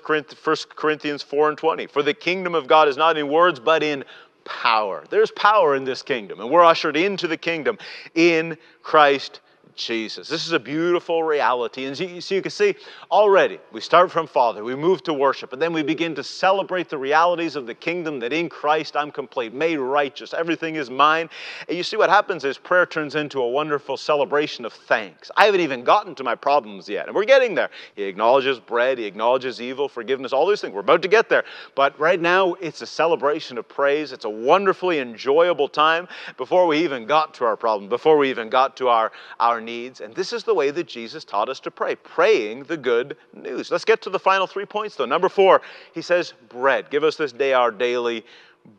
Corinthians 0.76 1.22
4 1.22 1.48
and 1.48 1.58
20, 1.58 1.86
For 1.86 2.02
the 2.02 2.14
kingdom 2.14 2.54
of 2.54 2.66
God 2.66 2.88
is 2.88 2.96
not 2.96 3.16
in 3.16 3.28
words, 3.28 3.58
but 3.58 3.82
in 3.82 4.04
power. 4.44 5.04
There's 5.10 5.30
power 5.30 5.74
in 5.74 5.84
this 5.84 6.02
kingdom, 6.02 6.40
and 6.40 6.50
we're 6.50 6.64
ushered 6.64 6.96
into 6.96 7.26
the 7.28 7.36
kingdom 7.36 7.78
in 8.14 8.56
Christ 8.82 9.40
Jesus. 9.80 10.28
This 10.28 10.46
is 10.46 10.52
a 10.52 10.60
beautiful 10.60 11.22
reality. 11.22 11.84
And 11.86 11.96
so 11.96 12.34
you 12.34 12.42
can 12.42 12.50
see 12.50 12.74
already, 13.10 13.58
we 13.72 13.80
start 13.80 14.10
from 14.10 14.26
Father, 14.26 14.62
we 14.62 14.74
move 14.74 15.02
to 15.04 15.12
worship, 15.12 15.52
and 15.52 15.60
then 15.60 15.72
we 15.72 15.82
begin 15.82 16.14
to 16.14 16.22
celebrate 16.22 16.88
the 16.88 16.98
realities 16.98 17.56
of 17.56 17.66
the 17.66 17.74
kingdom 17.74 18.20
that 18.20 18.32
in 18.32 18.48
Christ 18.48 18.96
I'm 18.96 19.10
complete, 19.10 19.52
made 19.52 19.78
righteous, 19.78 20.34
everything 20.34 20.76
is 20.76 20.90
mine. 20.90 21.28
And 21.68 21.76
you 21.76 21.82
see 21.82 21.96
what 21.96 22.10
happens 22.10 22.44
is 22.44 22.58
prayer 22.58 22.86
turns 22.86 23.14
into 23.14 23.40
a 23.40 23.48
wonderful 23.48 23.96
celebration 23.96 24.64
of 24.64 24.72
thanks. 24.72 25.30
I 25.36 25.46
haven't 25.46 25.60
even 25.60 25.84
gotten 25.84 26.14
to 26.16 26.24
my 26.24 26.34
problems 26.34 26.88
yet, 26.88 27.06
and 27.06 27.14
we're 27.14 27.24
getting 27.24 27.54
there. 27.54 27.70
He 27.94 28.04
acknowledges 28.04 28.60
bread, 28.60 28.98
he 28.98 29.04
acknowledges 29.04 29.60
evil, 29.60 29.88
forgiveness, 29.88 30.32
all 30.32 30.46
these 30.46 30.60
things. 30.60 30.74
We're 30.74 30.80
about 30.80 31.02
to 31.02 31.08
get 31.08 31.28
there. 31.28 31.44
But 31.74 31.98
right 31.98 32.20
now, 32.20 32.54
it's 32.54 32.82
a 32.82 32.86
celebration 32.86 33.58
of 33.58 33.68
praise. 33.68 34.12
It's 34.12 34.24
a 34.24 34.30
wonderfully 34.30 34.98
enjoyable 34.98 35.68
time 35.68 36.08
before 36.36 36.66
we 36.66 36.78
even 36.78 37.06
got 37.06 37.34
to 37.34 37.44
our 37.44 37.56
problem, 37.56 37.88
before 37.88 38.16
we 38.16 38.30
even 38.30 38.50
got 38.50 38.76
to 38.76 38.88
our, 38.88 39.12
our 39.38 39.60
needs. 39.70 40.00
And 40.00 40.14
this 40.14 40.32
is 40.32 40.42
the 40.44 40.54
way 40.54 40.70
that 40.70 40.86
Jesus 40.86 41.24
taught 41.24 41.48
us 41.48 41.60
to 41.60 41.70
pray, 41.70 41.94
praying 41.96 42.64
the 42.64 42.76
good 42.76 43.16
news. 43.32 43.70
Let's 43.70 43.84
get 43.84 44.02
to 44.02 44.10
the 44.10 44.18
final 44.18 44.46
three 44.46 44.66
points, 44.66 44.96
though. 44.96 45.06
Number 45.06 45.28
four, 45.28 45.62
he 45.92 46.02
says, 46.02 46.34
bread. 46.48 46.90
Give 46.90 47.04
us 47.04 47.16
this 47.16 47.32
day 47.32 47.52
our 47.52 47.70
daily 47.70 48.24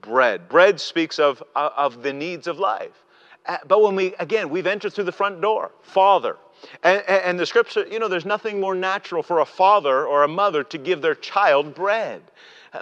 bread. 0.02 0.50
Bread 0.50 0.80
speaks 0.80 1.20
of, 1.20 1.42
uh, 1.56 1.70
of 1.78 2.04
the 2.04 2.14
needs 2.14 2.48
of 2.48 2.60
life. 2.60 2.98
Uh, 3.46 3.58
but 3.68 3.82
when 3.82 3.96
we, 3.96 4.14
again, 4.20 4.50
we've 4.50 4.68
entered 4.68 4.94
through 4.94 5.06
the 5.06 5.12
front 5.12 5.42
door, 5.42 5.72
Father. 5.82 6.38
And, 6.84 7.02
and 7.08 7.40
the 7.40 7.46
scripture, 7.46 7.86
you 7.90 8.00
know, 8.00 8.08
there's 8.08 8.26
nothing 8.26 8.60
more 8.60 8.76
natural 8.76 9.24
for 9.24 9.40
a 9.40 9.46
father 9.46 10.06
or 10.06 10.24
a 10.24 10.28
mother 10.28 10.64
to 10.66 10.78
give 10.78 11.02
their 11.02 11.16
child 11.16 11.74
bread. 11.74 12.22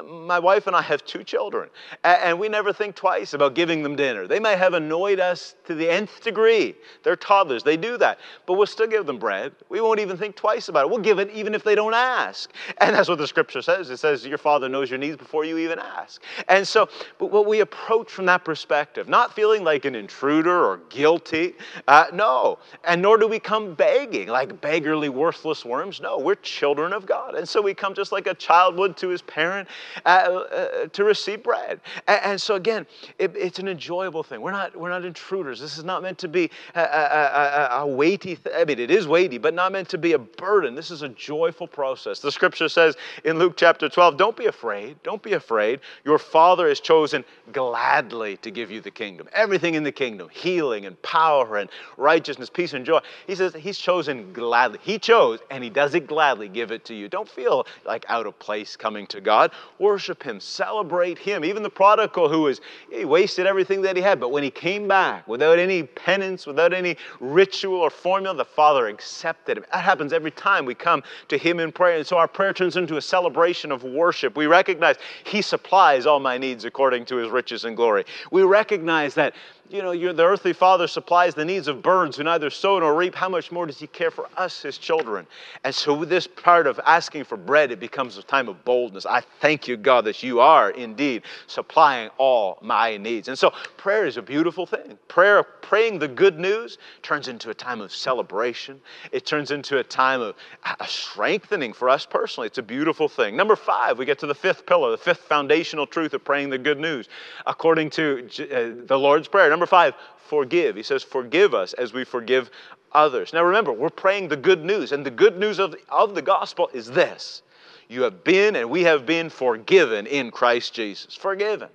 My 0.07 0.37
wife 0.37 0.67
and 0.67 0.75
I 0.75 0.83
have 0.83 1.03
two 1.03 1.23
children, 1.23 1.67
and 2.03 2.39
we 2.39 2.47
never 2.47 2.71
think 2.71 2.95
twice 2.95 3.33
about 3.33 3.55
giving 3.55 3.81
them 3.81 3.95
dinner. 3.95 4.27
They 4.27 4.39
may 4.39 4.55
have 4.55 4.75
annoyed 4.75 5.19
us 5.19 5.55
to 5.65 5.73
the 5.73 5.89
nth 5.89 6.21
degree. 6.21 6.75
They're 7.01 7.15
toddlers, 7.15 7.63
they 7.63 7.75
do 7.75 7.97
that, 7.97 8.19
but 8.45 8.53
we'll 8.53 8.67
still 8.67 8.85
give 8.85 9.07
them 9.07 9.17
bread. 9.17 9.51
We 9.67 9.81
won't 9.81 9.99
even 9.99 10.15
think 10.15 10.35
twice 10.35 10.69
about 10.69 10.85
it. 10.85 10.91
We'll 10.91 10.99
give 10.99 11.17
it 11.17 11.31
even 11.31 11.55
if 11.55 11.63
they 11.63 11.73
don't 11.73 11.95
ask. 11.95 12.51
And 12.77 12.95
that's 12.95 13.09
what 13.09 13.17
the 13.17 13.25
scripture 13.25 13.63
says. 13.63 13.89
It 13.89 13.97
says, 13.97 14.27
Your 14.27 14.37
father 14.37 14.69
knows 14.69 14.91
your 14.91 14.99
needs 14.99 15.17
before 15.17 15.43
you 15.43 15.57
even 15.57 15.79
ask. 15.79 16.21
And 16.47 16.67
so, 16.67 16.87
but 17.17 17.31
what 17.31 17.47
we 17.47 17.61
approach 17.61 18.11
from 18.11 18.27
that 18.27 18.45
perspective, 18.45 19.09
not 19.09 19.33
feeling 19.33 19.63
like 19.63 19.85
an 19.85 19.95
intruder 19.95 20.65
or 20.65 20.81
guilty, 20.89 21.55
uh, 21.87 22.05
no, 22.13 22.59
and 22.83 23.01
nor 23.01 23.17
do 23.17 23.27
we 23.27 23.39
come 23.39 23.73
begging 23.73 24.27
like 24.27 24.61
beggarly, 24.61 25.09
worthless 25.09 25.65
worms. 25.65 25.99
No, 25.99 26.19
we're 26.19 26.35
children 26.35 26.93
of 26.93 27.07
God. 27.07 27.33
And 27.33 27.49
so 27.49 27.59
we 27.59 27.73
come 27.73 27.95
just 27.95 28.11
like 28.11 28.27
a 28.27 28.35
child 28.35 28.75
would 28.75 28.95
to 28.97 29.07
his 29.07 29.23
parent 29.23 29.67
uh, 30.05 30.09
uh, 30.09 30.87
to 30.87 31.03
receive 31.03 31.43
bread. 31.43 31.79
And, 32.07 32.21
and 32.23 32.41
so 32.41 32.55
again, 32.55 32.85
it, 33.17 33.35
it's 33.35 33.59
an 33.59 33.67
enjoyable 33.67 34.23
thing. 34.23 34.41
We're 34.41 34.51
not, 34.51 34.75
we're 34.75 34.89
not 34.89 35.05
intruders. 35.05 35.59
This 35.59 35.77
is 35.77 35.83
not 35.83 36.03
meant 36.03 36.17
to 36.19 36.27
be 36.27 36.49
a, 36.75 36.81
a, 36.81 36.83
a, 36.83 37.81
a 37.81 37.87
weighty, 37.87 38.35
th- 38.35 38.55
I 38.55 38.65
mean, 38.65 38.79
it 38.79 38.91
is 38.91 39.07
weighty, 39.07 39.37
but 39.37 39.53
not 39.53 39.71
meant 39.71 39.89
to 39.89 39.97
be 39.97 40.13
a 40.13 40.19
burden. 40.19 40.75
This 40.75 40.91
is 40.91 41.01
a 41.01 41.09
joyful 41.09 41.67
process. 41.67 42.19
The 42.19 42.31
scripture 42.31 42.69
says 42.69 42.95
in 43.23 43.39
Luke 43.39 43.53
chapter 43.55 43.89
12, 43.89 44.17
don't 44.17 44.35
be 44.35 44.45
afraid. 44.45 45.01
Don't 45.03 45.21
be 45.21 45.33
afraid. 45.33 45.79
Your 46.05 46.19
Father 46.19 46.67
has 46.67 46.79
chosen 46.79 47.23
gladly 47.51 48.37
to 48.37 48.51
give 48.51 48.71
you 48.71 48.81
the 48.81 48.91
kingdom. 48.91 49.27
Everything 49.33 49.75
in 49.75 49.83
the 49.83 49.91
kingdom, 49.91 50.29
healing 50.31 50.85
and 50.85 51.01
power 51.01 51.57
and 51.57 51.69
righteousness, 51.97 52.49
peace 52.49 52.73
and 52.73 52.85
joy. 52.85 52.99
He 53.27 53.35
says 53.35 53.53
he's 53.53 53.77
chosen 53.77 54.33
gladly. 54.33 54.79
He 54.81 54.99
chose 54.99 55.39
and 55.49 55.63
he 55.63 55.69
does 55.69 55.95
it 55.95 56.07
gladly 56.07 56.47
give 56.47 56.71
it 56.71 56.85
to 56.85 56.93
you. 56.93 57.07
Don't 57.07 57.29
feel 57.29 57.65
like 57.85 58.05
out 58.09 58.25
of 58.25 58.37
place 58.39 58.75
coming 58.75 59.07
to 59.07 59.21
God. 59.21 59.51
Worship 59.77 60.23
him, 60.23 60.39
celebrate 60.39 61.17
him. 61.17 61.45
Even 61.45 61.63
the 61.63 61.69
prodigal 61.69 62.29
who 62.29 62.41
was 62.41 62.61
he 62.91 63.05
wasted 63.05 63.45
everything 63.45 63.81
that 63.83 63.95
he 63.95 64.01
had, 64.01 64.19
but 64.19 64.31
when 64.31 64.43
he 64.43 64.51
came 64.51 64.87
back 64.87 65.27
without 65.27 65.59
any 65.59 65.83
penance, 65.83 66.45
without 66.47 66.73
any 66.73 66.97
ritual 67.19 67.79
or 67.79 67.89
formula, 67.89 68.35
the 68.35 68.45
Father 68.45 68.87
accepted 68.87 69.57
him. 69.57 69.65
That 69.71 69.83
happens 69.83 70.13
every 70.13 70.31
time 70.31 70.65
we 70.65 70.75
come 70.75 71.03
to 71.27 71.37
him 71.37 71.59
in 71.59 71.71
prayer. 71.71 71.97
And 71.97 72.07
so 72.07 72.17
our 72.17 72.27
prayer 72.27 72.53
turns 72.53 72.75
into 72.75 72.97
a 72.97 73.01
celebration 73.01 73.71
of 73.71 73.83
worship. 73.83 74.35
We 74.35 74.47
recognize 74.47 74.97
he 75.23 75.41
supplies 75.41 76.05
all 76.05 76.19
my 76.19 76.37
needs 76.37 76.65
according 76.65 77.05
to 77.05 77.17
his 77.17 77.29
riches 77.29 77.65
and 77.65 77.75
glory. 77.75 78.05
We 78.31 78.43
recognize 78.43 79.13
that 79.15 79.33
you 79.69 79.83
know, 79.83 80.13
the 80.13 80.25
earthly 80.25 80.53
father 80.53 80.87
supplies 80.87 81.35
the 81.35 81.45
needs 81.45 81.67
of 81.67 81.83
birds 81.83 82.17
who 82.17 82.23
neither 82.23 82.49
sow 82.49 82.79
nor 82.79 82.95
reap. 82.95 83.13
How 83.13 83.29
much 83.29 83.51
more 83.51 83.67
does 83.67 83.77
he 83.77 83.87
care 83.87 84.09
for 84.09 84.27
us, 84.35 84.63
his 84.63 84.79
children? 84.79 85.27
And 85.63 85.73
so, 85.73 85.93
with 85.93 86.09
this 86.09 86.25
part 86.25 86.65
of 86.65 86.79
asking 86.85 87.25
for 87.25 87.37
bread, 87.37 87.71
it 87.71 87.79
becomes 87.79 88.17
a 88.17 88.23
time 88.23 88.49
of 88.49 88.65
boldness. 88.65 89.05
I 89.05 89.21
thank 89.41 89.67
you, 89.67 89.77
God, 89.77 90.05
that 90.05 90.23
you 90.23 90.39
are 90.39 90.71
indeed 90.71 91.23
supplying 91.45 92.09
all 92.17 92.57
my 92.61 92.97
needs. 92.97 93.27
And 93.27 93.37
so, 93.37 93.53
prayer 93.77 94.07
is 94.07 94.17
a 94.17 94.23
beautiful 94.23 94.65
thing. 94.65 94.97
Prayer, 95.07 95.43
praying 95.43 95.99
the 95.99 96.07
good 96.07 96.39
news, 96.39 96.79
turns 97.03 97.27
into 97.27 97.51
a 97.51 97.53
time 97.53 97.79
of 97.79 97.93
celebration. 97.93 98.81
It 99.11 99.27
turns 99.27 99.51
into 99.51 99.77
a 99.77 99.83
time 99.83 100.21
of 100.21 100.35
a 100.79 100.87
strengthening 100.87 101.73
for 101.73 101.89
us 101.89 102.07
personally. 102.07 102.47
It's 102.47 102.57
a 102.57 102.63
beautiful 102.63 103.07
thing. 103.07 103.35
Number 103.35 103.55
five, 103.55 103.99
we 103.99 104.05
get 104.05 104.17
to 104.19 104.27
the 104.27 104.33
fifth 104.35 104.65
pillar, 104.65 104.89
the 104.89 104.97
fifth 104.97 105.21
foundational 105.21 105.85
truth 105.85 106.15
of 106.15 106.23
praying 106.23 106.49
the 106.49 106.57
good 106.57 106.79
news, 106.79 107.07
according 107.45 107.91
to 107.91 108.27
uh, 108.39 108.85
the 108.87 108.97
Lord's 108.97 109.27
Prayer. 109.27 109.49
Number 109.49 109.58
five, 109.65 109.93
forgive. 110.27 110.75
He 110.75 110.83
says, 110.83 111.03
Forgive 111.03 111.53
us 111.53 111.73
as 111.73 111.93
we 111.93 112.03
forgive 112.03 112.49
others. 112.91 113.33
Now 113.33 113.43
remember, 113.43 113.71
we're 113.71 113.89
praying 113.89 114.29
the 114.29 114.37
good 114.37 114.63
news, 114.63 114.91
and 114.91 115.05
the 115.05 115.11
good 115.11 115.37
news 115.37 115.59
of, 115.59 115.75
of 115.89 116.15
the 116.15 116.21
gospel 116.21 116.69
is 116.73 116.87
this 116.87 117.41
you 117.89 118.03
have 118.03 118.23
been 118.23 118.55
and 118.55 118.69
we 118.69 118.83
have 118.83 119.05
been 119.05 119.29
forgiven 119.29 120.05
in 120.05 120.29
Christ 120.31 120.73
Jesus. 120.73 121.15
Forgiven. 121.15 121.69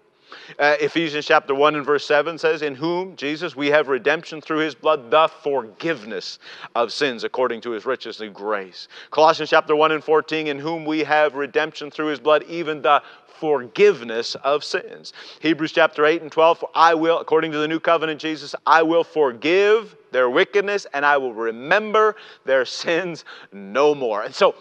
Uh, 0.59 0.77
Ephesians 0.81 1.27
chapter 1.27 1.55
1 1.55 1.77
and 1.77 1.85
verse 1.85 2.07
7 2.07 2.39
says, 2.39 2.63
In 2.63 2.75
whom, 2.75 3.17
Jesus, 3.17 3.55
we 3.55 3.69
have 3.69 3.89
redemption 3.89 4.41
through 4.41 4.59
his 4.59 4.75
blood, 4.75 5.11
the 5.11 5.29
forgiveness 5.29 6.39
of 6.75 6.93
sins 6.93 7.25
according 7.25 7.61
to 7.63 7.71
his 7.71 7.87
riches 7.87 8.21
and 8.21 8.35
grace. 8.35 8.89
Colossians 9.11 9.51
chapter 9.51 9.77
1 9.77 9.93
and 9.93 10.03
14, 10.03 10.47
In 10.47 10.59
whom 10.59 10.85
we 10.85 11.01
have 11.01 11.35
redemption 11.35 11.91
through 11.91 12.07
his 12.07 12.21
blood, 12.21 12.45
even 12.45 12.83
the 12.83 13.03
forgiveness 13.35 14.35
of 14.37 14.65
sins. 14.65 15.13
Hebrews 15.41 15.73
chapter 15.73 16.05
8 16.05 16.23
and 16.23 16.33
12, 16.33 16.59
for 16.59 16.71
I 16.75 16.95
will, 16.95 17.19
according 17.19 17.53
to 17.53 17.59
the 17.59 17.69
new 17.69 17.81
covenant, 17.81 18.21
Jesus, 18.21 18.55
I 18.67 18.83
will 18.83 19.05
forgive 19.05 19.97
their 20.13 20.31
wickedness 20.31 20.87
and 20.95 21.05
I 21.05 21.17
will 21.17 21.35
remember 21.35 22.17
their 22.45 22.65
sins 22.65 23.25
no 23.53 23.95
more. 23.95 24.23
And 24.23 24.35
so 24.35 24.55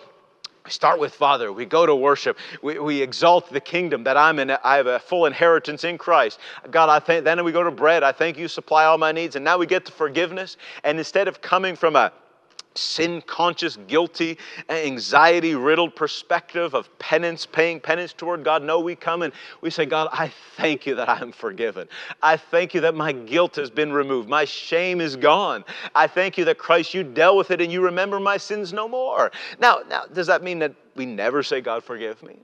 we 0.66 0.72
start 0.72 1.00
with 1.00 1.14
Father. 1.14 1.52
We 1.52 1.66
go 1.66 1.86
to 1.86 1.94
worship. 1.94 2.38
We, 2.62 2.80
we 2.80 3.02
exalt 3.02 3.52
the 3.52 3.60
kingdom 3.60 4.06
that 4.06 4.16
I'm 4.16 4.40
in. 4.40 4.50
I 4.50 4.78
have 4.78 4.88
a 4.88 5.00
full 5.00 5.26
inheritance 5.26 5.84
in 5.84 5.98
Christ. 5.98 6.40
God, 6.72 6.90
I 6.90 7.00
thank. 7.00 7.26
Then 7.26 7.44
we 7.44 7.52
go 7.52 7.64
to 7.64 7.72
bread. 7.72 8.02
I 8.02 8.14
thank 8.14 8.38
you 8.38 8.48
supply 8.48 8.86
all 8.86 8.98
my 8.98 9.12
needs. 9.12 9.36
And 9.36 9.44
now 9.44 9.58
we 9.58 9.66
get 9.66 9.86
to 9.86 9.92
forgiveness. 9.92 10.56
And 10.86 10.98
instead 10.98 11.28
of 11.28 11.42
coming 11.42 11.76
from 11.76 11.98
a 11.98 12.14
sin 12.76 13.22
conscious, 13.22 13.78
guilty, 13.88 14.38
anxiety 14.70 15.56
riddled 15.56 15.96
perspective 15.96 16.74
of 16.74 16.98
penance, 17.00 17.46
paying 17.46 17.80
penance 17.80 18.14
toward 18.14 18.44
God. 18.44 18.64
No, 18.64 18.80
we 18.80 18.96
come 18.96 19.22
and 19.22 19.34
we 19.62 19.70
say, 19.70 19.86
God, 19.86 20.10
I 20.12 20.32
thank 20.58 20.86
you 20.86 20.96
that 20.96 21.10
I 21.10 21.20
am 21.20 21.32
forgiven. 21.32 21.88
I 22.22 22.38
thank 22.38 22.74
you 22.74 22.82
that 22.82 22.96
my 22.96 23.12
guilt 23.12 23.56
has 23.56 23.70
been 23.70 23.92
removed. 23.92 24.30
My 24.30 24.46
shame 24.46 25.02
is 25.02 25.16
gone. 25.16 25.64
I 25.96 26.08
thank 26.08 26.38
you 26.38 26.46
that 26.46 26.58
Christ, 26.58 26.94
you 26.94 27.04
dealt 27.04 27.38
with 27.38 27.52
it 27.52 27.62
and 27.62 27.72
you 27.72 27.82
remember 27.82 28.20
my 28.20 28.38
sins 28.38 28.74
no 28.74 28.88
more. 28.88 29.32
Now, 29.60 29.82
now 29.90 30.04
does 30.06 30.28
that 30.28 30.44
mean 30.44 30.60
that 30.60 30.76
we 30.96 31.06
never 31.06 31.44
say, 31.44 31.62
God, 31.62 31.84
forgive 31.84 32.22
me? 32.24 32.38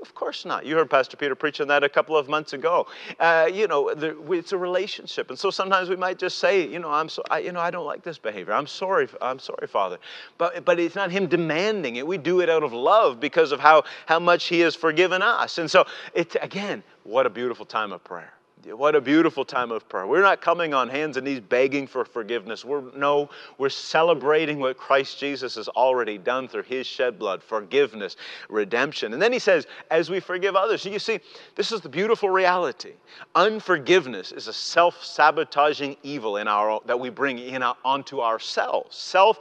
Of 0.00 0.14
course 0.14 0.46
not. 0.46 0.64
You 0.64 0.76
heard 0.76 0.88
Pastor 0.88 1.16
Peter 1.16 1.34
preach 1.34 1.60
on 1.60 1.68
that 1.68 1.84
a 1.84 1.88
couple 1.90 2.16
of 2.16 2.26
months 2.26 2.54
ago. 2.54 2.86
Uh, 3.20 3.50
you 3.52 3.66
know, 3.66 3.92
the, 3.92 4.16
it's 4.32 4.52
a 4.52 4.56
relationship, 4.58 5.28
and 5.28 5.38
so 5.38 5.50
sometimes 5.50 5.90
we 5.90 5.96
might 5.96 6.18
just 6.18 6.38
say, 6.38 6.66
you 6.66 6.78
know, 6.78 6.90
I'm 6.90 7.10
so, 7.10 7.22
I, 7.30 7.40
you 7.40 7.52
know, 7.52 7.60
I 7.60 7.70
don't 7.70 7.84
like 7.84 8.02
this 8.02 8.16
behavior. 8.16 8.54
I'm 8.54 8.66
sorry. 8.66 9.08
I'm 9.20 9.38
sorry, 9.38 9.66
Father. 9.66 9.98
But 10.38 10.64
but 10.64 10.80
it's 10.80 10.94
not 10.94 11.10
Him 11.10 11.26
demanding 11.26 11.96
it. 11.96 12.06
We 12.06 12.16
do 12.16 12.40
it 12.40 12.48
out 12.48 12.62
of 12.62 12.72
love 12.72 13.20
because 13.20 13.52
of 13.52 13.60
how 13.60 13.84
how 14.06 14.18
much 14.18 14.44
He 14.44 14.60
has 14.60 14.74
forgiven 14.74 15.20
us. 15.20 15.58
And 15.58 15.70
so, 15.70 15.84
it 16.14 16.34
again, 16.40 16.82
what 17.02 17.26
a 17.26 17.30
beautiful 17.30 17.66
time 17.66 17.92
of 17.92 18.02
prayer. 18.02 18.32
What 18.72 18.94
a 18.94 19.00
beautiful 19.00 19.44
time 19.44 19.70
of 19.70 19.88
prayer. 19.88 20.06
We're 20.06 20.22
not 20.22 20.40
coming 20.40 20.72
on 20.72 20.88
hands 20.88 21.16
and 21.16 21.26
knees 21.26 21.40
begging 21.40 21.86
for 21.86 22.04
forgiveness. 22.04 22.64
We're, 22.64 22.82
no, 22.96 23.28
we're 23.58 23.68
celebrating 23.68 24.58
what 24.58 24.76
Christ 24.76 25.18
Jesus 25.18 25.54
has 25.56 25.68
already 25.68 26.16
done 26.16 26.48
through 26.48 26.62
his 26.62 26.86
shed 26.86 27.18
blood, 27.18 27.42
forgiveness, 27.42 28.16
redemption. 28.48 29.12
And 29.12 29.20
then 29.20 29.32
he 29.32 29.38
says, 29.38 29.66
as 29.90 30.08
we 30.08 30.20
forgive 30.20 30.56
others. 30.56 30.84
You 30.84 30.98
see, 30.98 31.20
this 31.56 31.72
is 31.72 31.82
the 31.82 31.88
beautiful 31.88 32.30
reality. 32.30 32.92
Unforgiveness 33.34 34.32
is 34.32 34.48
a 34.48 34.52
self 34.52 35.04
sabotaging 35.04 35.96
evil 36.02 36.38
in 36.38 36.48
our, 36.48 36.80
that 36.86 36.98
we 36.98 37.10
bring 37.10 37.38
in 37.38 37.62
onto 37.62 38.20
ourselves. 38.20 38.96
Self 38.96 39.40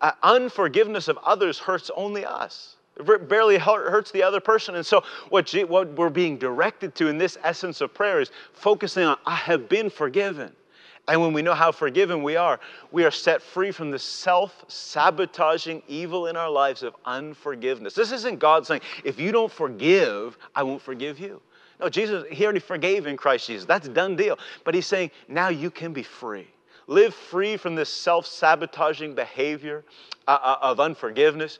uh, 0.00 0.12
unforgiveness 0.22 1.08
of 1.08 1.18
others 1.18 1.58
hurts 1.58 1.90
only 1.96 2.24
us. 2.24 2.73
It 2.96 3.28
barely 3.28 3.58
hurts 3.58 4.10
the 4.12 4.22
other 4.22 4.40
person. 4.40 4.76
And 4.76 4.86
so, 4.86 5.02
what, 5.28 5.50
what 5.68 5.92
we're 5.94 6.10
being 6.10 6.38
directed 6.38 6.94
to 6.96 7.08
in 7.08 7.18
this 7.18 7.36
essence 7.42 7.80
of 7.80 7.92
prayer 7.92 8.20
is 8.20 8.30
focusing 8.52 9.04
on, 9.04 9.16
I 9.26 9.34
have 9.34 9.68
been 9.68 9.90
forgiven. 9.90 10.54
And 11.06 11.20
when 11.20 11.32
we 11.32 11.42
know 11.42 11.54
how 11.54 11.70
forgiven 11.70 12.22
we 12.22 12.36
are, 12.36 12.58
we 12.90 13.04
are 13.04 13.10
set 13.10 13.42
free 13.42 13.72
from 13.72 13.90
the 13.90 13.98
self 13.98 14.64
sabotaging 14.68 15.82
evil 15.86 16.28
in 16.28 16.36
our 16.36 16.48
lives 16.48 16.82
of 16.82 16.94
unforgiveness. 17.04 17.94
This 17.94 18.12
isn't 18.12 18.38
God 18.38 18.66
saying, 18.66 18.80
if 19.02 19.18
you 19.20 19.30
don't 19.32 19.52
forgive, 19.52 20.38
I 20.54 20.62
won't 20.62 20.80
forgive 20.80 21.18
you. 21.18 21.42
No, 21.80 21.88
Jesus, 21.88 22.24
He 22.30 22.44
already 22.44 22.60
forgave 22.60 23.06
in 23.06 23.16
Christ 23.16 23.48
Jesus. 23.48 23.66
That's 23.66 23.88
done 23.88 24.16
deal. 24.16 24.38
But 24.64 24.74
He's 24.74 24.86
saying, 24.86 25.10
now 25.28 25.48
you 25.48 25.70
can 25.70 25.92
be 25.92 26.04
free. 26.04 26.46
Live 26.86 27.14
free 27.14 27.56
from 27.56 27.74
this 27.74 27.90
self 27.90 28.26
sabotaging 28.26 29.14
behavior 29.14 29.84
uh, 30.26 30.38
uh, 30.42 30.56
of 30.62 30.80
unforgiveness 30.80 31.58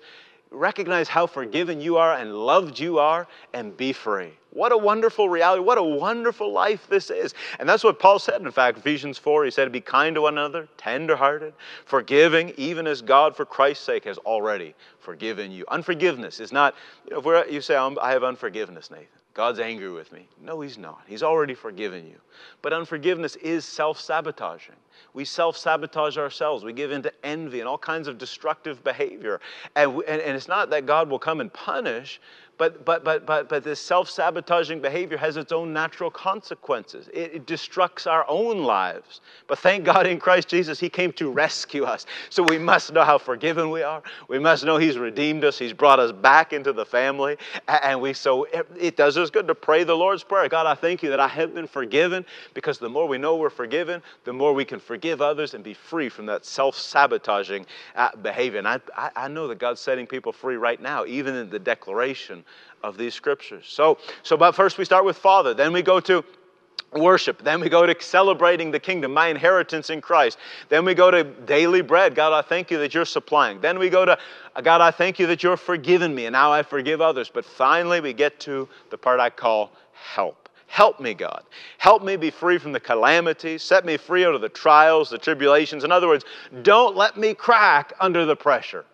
recognize 0.54 1.08
how 1.08 1.26
forgiven 1.26 1.80
you 1.80 1.96
are 1.96 2.14
and 2.14 2.34
loved 2.34 2.78
you 2.78 2.98
are, 2.98 3.26
and 3.52 3.76
be 3.76 3.92
free. 3.92 4.32
What 4.50 4.70
a 4.70 4.76
wonderful 4.76 5.28
reality. 5.28 5.62
What 5.62 5.78
a 5.78 5.82
wonderful 5.82 6.52
life 6.52 6.86
this 6.88 7.10
is. 7.10 7.34
And 7.58 7.68
that's 7.68 7.82
what 7.82 7.98
Paul 7.98 8.20
said, 8.20 8.40
in 8.40 8.50
fact, 8.52 8.78
Ephesians 8.78 9.18
4. 9.18 9.44
He 9.44 9.50
said, 9.50 9.72
Be 9.72 9.80
kind 9.80 10.14
to 10.14 10.22
one 10.22 10.34
another, 10.34 10.68
tenderhearted, 10.76 11.54
forgiving, 11.84 12.52
even 12.56 12.86
as 12.86 13.02
God, 13.02 13.34
for 13.34 13.44
Christ's 13.44 13.84
sake, 13.84 14.04
has 14.04 14.18
already 14.18 14.74
forgiven 15.00 15.50
you. 15.50 15.64
Unforgiveness 15.68 16.38
is 16.38 16.52
not, 16.52 16.76
you 17.08 17.20
know, 17.20 17.30
if 17.30 17.52
you 17.52 17.60
say, 17.60 17.74
I 17.74 18.12
have 18.12 18.22
unforgiveness, 18.22 18.90
Nathan. 18.90 19.08
God's 19.34 19.58
angry 19.58 19.90
with 19.90 20.12
me. 20.12 20.28
No, 20.40 20.60
He's 20.60 20.78
not. 20.78 21.02
He's 21.08 21.24
already 21.24 21.54
forgiven 21.54 22.06
you. 22.06 22.20
But 22.62 22.72
unforgiveness 22.72 23.34
is 23.36 23.64
self 23.64 24.00
sabotaging. 24.00 24.76
We 25.12 25.24
self 25.24 25.56
sabotage 25.56 26.16
ourselves. 26.16 26.64
We 26.64 26.72
give 26.72 26.92
in 26.92 27.02
to 27.02 27.12
envy 27.24 27.58
and 27.58 27.68
all 27.68 27.78
kinds 27.78 28.06
of 28.06 28.16
destructive 28.16 28.82
behavior. 28.84 29.40
And, 29.74 30.02
and, 30.06 30.20
and 30.20 30.36
it's 30.36 30.48
not 30.48 30.70
that 30.70 30.86
God 30.86 31.10
will 31.10 31.18
come 31.18 31.40
and 31.40 31.52
punish, 31.52 32.20
but, 32.56 32.84
but, 32.84 33.02
but, 33.02 33.26
but, 33.26 33.48
but 33.48 33.64
this 33.64 33.80
self 33.80 34.08
sabotaging 34.08 34.80
behavior 34.80 35.16
has 35.16 35.36
its 35.36 35.50
own 35.50 35.72
natural 35.72 36.10
consequences. 36.10 37.08
It, 37.12 37.34
it, 37.34 37.46
destructs 37.46 38.06
our 38.06 38.24
own 38.28 38.62
lives. 38.62 39.20
But 39.48 39.58
thank 39.58 39.84
God 39.84 40.06
in 40.06 40.20
Christ 40.20 40.48
Jesus, 40.48 40.78
He 40.78 40.88
came 40.88 41.12
to 41.14 41.30
rescue 41.30 41.84
us. 41.84 42.06
So 42.30 42.44
we 42.44 42.58
must 42.58 42.92
know 42.92 43.02
how 43.02 43.18
forgiven 43.18 43.70
we 43.70 43.82
are. 43.82 44.02
We 44.28 44.38
must 44.38 44.64
know 44.64 44.76
He's 44.76 44.98
redeemed 44.98 45.44
us. 45.44 45.58
He's 45.58 45.72
brought 45.72 45.98
us 45.98 46.12
back 46.12 46.52
into 46.52 46.72
the 46.72 46.86
family. 46.86 47.36
And 47.66 48.00
we 48.00 48.12
so 48.12 48.44
it, 48.44 48.66
it 48.78 48.96
does 48.96 49.18
us 49.18 49.30
good 49.30 49.48
to 49.48 49.54
pray 49.54 49.82
the 49.82 49.96
Lord's 49.96 50.22
Prayer. 50.22 50.48
God, 50.48 50.66
I 50.66 50.74
thank 50.74 51.02
you 51.02 51.10
that 51.10 51.20
I 51.20 51.28
have 51.28 51.54
been 51.54 51.66
forgiven 51.66 52.24
because 52.54 52.78
the 52.78 52.88
more 52.88 53.08
we 53.08 53.18
know 53.18 53.36
we're 53.36 53.50
forgiven, 53.50 54.00
the 54.24 54.32
more 54.32 54.52
we 54.52 54.64
can 54.64 54.78
forgive 54.78 55.20
others 55.20 55.54
and 55.54 55.64
be 55.64 55.74
free 55.74 56.08
from 56.08 56.26
that 56.26 56.44
self 56.44 56.78
sabotaging 56.78 57.66
uh, 57.96 58.14
behavior. 58.16 58.60
And 58.60 58.68
I, 58.68 58.80
I, 58.96 59.10
I 59.16 59.28
know 59.28 59.48
that 59.48 59.58
God's 59.58 59.80
setting 59.80 60.06
people 60.06 60.32
free 60.32 60.56
right 60.56 60.80
now, 60.80 61.04
even 61.04 61.34
in 61.34 61.50
the 61.50 61.58
declaration 61.58 62.43
of 62.82 62.96
these 62.96 63.14
scriptures. 63.14 63.64
So, 63.68 63.98
so 64.22 64.36
but 64.36 64.52
first 64.52 64.78
we 64.78 64.84
start 64.84 65.04
with 65.04 65.16
Father, 65.16 65.54
then 65.54 65.72
we 65.72 65.82
go 65.82 66.00
to 66.00 66.24
worship. 66.92 67.42
Then 67.42 67.60
we 67.60 67.68
go 67.68 67.86
to 67.86 67.94
celebrating 68.00 68.70
the 68.70 68.78
kingdom, 68.80 69.12
my 69.12 69.28
inheritance 69.28 69.90
in 69.90 70.00
Christ. 70.00 70.38
Then 70.68 70.84
we 70.84 70.94
go 70.94 71.10
to 71.10 71.24
daily 71.24 71.82
bread. 71.82 72.14
God, 72.14 72.32
I 72.32 72.42
thank 72.42 72.70
you 72.70 72.78
that 72.78 72.94
you're 72.94 73.04
supplying. 73.04 73.60
Then 73.60 73.78
we 73.78 73.90
go 73.90 74.04
to, 74.04 74.18
God, 74.62 74.80
I 74.80 74.90
thank 74.90 75.18
you 75.18 75.26
that 75.26 75.42
you're 75.42 75.56
forgiven 75.56 76.14
me, 76.14 76.26
and 76.26 76.32
now 76.32 76.52
I 76.52 76.62
forgive 76.62 77.00
others. 77.00 77.30
But 77.32 77.44
finally, 77.44 78.00
we 78.00 78.12
get 78.12 78.38
to 78.40 78.68
the 78.90 78.98
part 78.98 79.20
I 79.20 79.30
call 79.30 79.72
help. 79.92 80.48
Help 80.66 80.98
me, 80.98 81.14
God. 81.14 81.44
Help 81.78 82.02
me 82.02 82.16
be 82.16 82.30
free 82.30 82.58
from 82.58 82.72
the 82.72 82.80
calamities. 82.80 83.62
Set 83.62 83.84
me 83.84 83.96
free 83.96 84.24
out 84.24 84.34
of 84.34 84.40
the 84.40 84.48
trials, 84.48 85.10
the 85.10 85.18
tribulations. 85.18 85.84
In 85.84 85.92
other 85.92 86.08
words, 86.08 86.24
don't 86.62 86.96
let 86.96 87.16
me 87.16 87.32
crack 87.34 87.92
under 88.00 88.24
the 88.24 88.34
pressure 88.34 88.84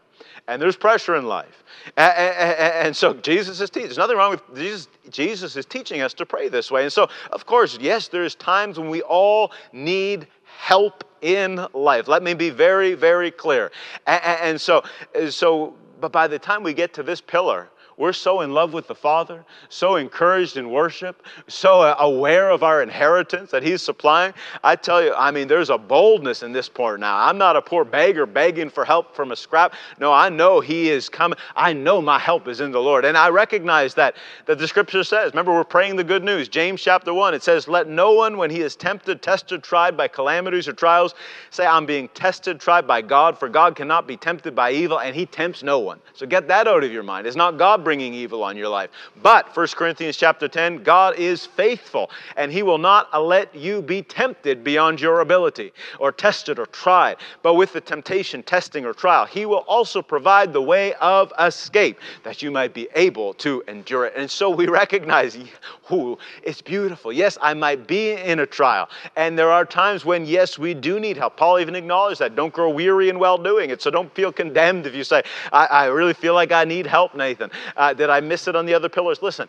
and 0.50 0.60
there's 0.60 0.76
pressure 0.76 1.14
in 1.14 1.26
life. 1.26 1.62
And, 1.96 2.12
and, 2.12 2.74
and, 2.86 2.96
so 2.96 3.14
Jesus 3.14 3.60
is 3.60 3.70
teaching. 3.70 3.86
There's 3.86 3.98
nothing 3.98 4.16
wrong 4.16 4.32
with 4.32 4.54
Jesus. 4.54 4.88
Jesus 5.08 5.56
is 5.56 5.64
teaching 5.64 6.00
us 6.00 6.12
to 6.14 6.26
pray 6.26 6.48
this 6.48 6.70
way. 6.70 6.82
And 6.82 6.92
so, 6.92 7.08
of 7.30 7.46
course, 7.46 7.78
yes, 7.80 8.08
there's 8.08 8.34
times 8.34 8.78
when 8.78 8.90
we 8.90 9.00
all 9.02 9.52
need 9.72 10.26
help 10.58 11.04
in 11.22 11.64
life. 11.72 12.08
Let 12.08 12.24
me 12.24 12.34
be 12.34 12.50
very, 12.50 12.94
very 12.94 13.30
clear. 13.30 13.70
And, 14.08 14.22
and 14.24 14.60
so, 14.60 14.82
so, 15.28 15.74
but 16.00 16.12
by 16.12 16.26
the 16.26 16.38
time 16.38 16.62
we 16.62 16.74
get 16.74 16.94
to 16.94 17.02
this 17.02 17.20
pillar, 17.20 17.68
we're 18.00 18.14
so 18.14 18.40
in 18.40 18.54
love 18.54 18.72
with 18.72 18.86
the 18.86 18.94
Father, 18.94 19.44
so 19.68 19.96
encouraged 19.96 20.56
in 20.56 20.70
worship, 20.70 21.22
so 21.48 21.82
uh, 21.82 21.96
aware 21.98 22.48
of 22.48 22.62
our 22.62 22.82
inheritance 22.82 23.50
that 23.50 23.62
He's 23.62 23.82
supplying. 23.82 24.32
I 24.64 24.76
tell 24.76 25.04
you, 25.04 25.12
I 25.12 25.30
mean, 25.30 25.48
there's 25.48 25.68
a 25.68 25.76
boldness 25.76 26.42
in 26.42 26.50
this 26.50 26.66
part 26.66 26.98
now. 26.98 27.18
I'm 27.18 27.36
not 27.36 27.56
a 27.56 27.60
poor 27.60 27.84
beggar 27.84 28.24
begging 28.24 28.70
for 28.70 28.86
help 28.86 29.14
from 29.14 29.32
a 29.32 29.36
scrap. 29.36 29.74
No, 29.98 30.14
I 30.14 30.30
know 30.30 30.60
He 30.60 30.88
is 30.88 31.10
coming. 31.10 31.36
I 31.54 31.74
know 31.74 32.00
my 32.00 32.18
help 32.18 32.48
is 32.48 32.62
in 32.62 32.70
the 32.70 32.80
Lord. 32.80 33.04
And 33.04 33.18
I 33.18 33.28
recognize 33.28 33.92
that, 33.96 34.16
that 34.46 34.58
the 34.58 34.66
scripture 34.66 35.04
says, 35.04 35.32
remember, 35.32 35.52
we're 35.52 35.62
praying 35.62 35.96
the 35.96 36.04
good 36.04 36.24
news. 36.24 36.48
James 36.48 36.80
chapter 36.80 37.12
1, 37.12 37.34
it 37.34 37.42
says, 37.42 37.68
Let 37.68 37.86
no 37.86 38.12
one, 38.12 38.38
when 38.38 38.48
he 38.48 38.62
is 38.62 38.76
tempted, 38.76 39.20
tested, 39.20 39.62
tried 39.62 39.94
by 39.98 40.08
calamities 40.08 40.66
or 40.66 40.72
trials, 40.72 41.14
say, 41.50 41.66
I'm 41.66 41.84
being 41.84 42.08
tested, 42.14 42.60
tried 42.60 42.86
by 42.86 43.02
God, 43.02 43.38
for 43.38 43.50
God 43.50 43.76
cannot 43.76 44.06
be 44.06 44.16
tempted 44.16 44.54
by 44.54 44.72
evil, 44.72 45.00
and 45.00 45.14
He 45.14 45.26
tempts 45.26 45.62
no 45.62 45.80
one. 45.80 45.89
So 46.14 46.26
get 46.26 46.48
that 46.48 46.68
out 46.68 46.84
of 46.84 46.92
your 46.92 47.02
mind. 47.02 47.26
It's 47.26 47.36
not 47.36 47.58
God 47.58 47.82
bringing 47.82 48.14
evil 48.14 48.42
on 48.42 48.56
your 48.56 48.68
life. 48.68 48.90
But 49.22 49.56
1 49.56 49.68
Corinthians 49.68 50.16
chapter 50.16 50.48
10, 50.48 50.82
God 50.82 51.16
is 51.16 51.46
faithful 51.46 52.10
and 52.36 52.52
he 52.52 52.62
will 52.62 52.78
not 52.78 53.08
let 53.22 53.54
you 53.54 53.82
be 53.82 54.02
tempted 54.02 54.62
beyond 54.62 55.00
your 55.00 55.20
ability 55.20 55.72
or 55.98 56.12
tested 56.12 56.58
or 56.58 56.66
tried. 56.66 57.16
But 57.42 57.54
with 57.54 57.72
the 57.72 57.80
temptation, 57.80 58.42
testing, 58.42 58.84
or 58.84 58.92
trial, 58.92 59.26
he 59.26 59.46
will 59.46 59.64
also 59.68 60.02
provide 60.02 60.52
the 60.52 60.62
way 60.62 60.94
of 60.94 61.32
escape 61.38 61.98
that 62.24 62.42
you 62.42 62.50
might 62.50 62.74
be 62.74 62.88
able 62.94 63.34
to 63.34 63.62
endure 63.68 64.06
it. 64.06 64.14
And 64.16 64.30
so 64.30 64.50
we 64.50 64.66
recognize, 64.66 65.36
who 65.84 66.18
it's 66.42 66.62
beautiful. 66.62 67.12
Yes, 67.12 67.36
I 67.40 67.52
might 67.54 67.86
be 67.86 68.12
in 68.12 68.38
a 68.38 68.46
trial. 68.46 68.88
And 69.16 69.38
there 69.38 69.50
are 69.50 69.64
times 69.64 70.04
when, 70.04 70.24
yes, 70.24 70.58
we 70.58 70.72
do 70.72 71.00
need 71.00 71.16
help. 71.16 71.36
Paul 71.36 71.58
even 71.58 71.74
acknowledged 71.74 72.20
that. 72.20 72.36
Don't 72.36 72.52
grow 72.52 72.70
weary 72.70 73.08
in 73.08 73.18
well 73.18 73.36
doing 73.36 73.70
it. 73.70 73.82
So 73.82 73.90
don't 73.90 74.14
feel 74.14 74.32
condemned 74.32 74.86
if 74.86 74.94
you 74.94 75.04
say, 75.04 75.22
I 75.52 75.79
really 75.86 76.14
feel 76.14 76.34
like 76.34 76.52
I 76.52 76.64
need 76.64 76.86
help, 76.86 77.14
Nathan. 77.14 77.50
Uh, 77.76 77.92
did 77.92 78.10
I 78.10 78.20
miss 78.20 78.48
it 78.48 78.56
on 78.56 78.66
the 78.66 78.74
other 78.74 78.88
pillars? 78.88 79.22
Listen, 79.22 79.48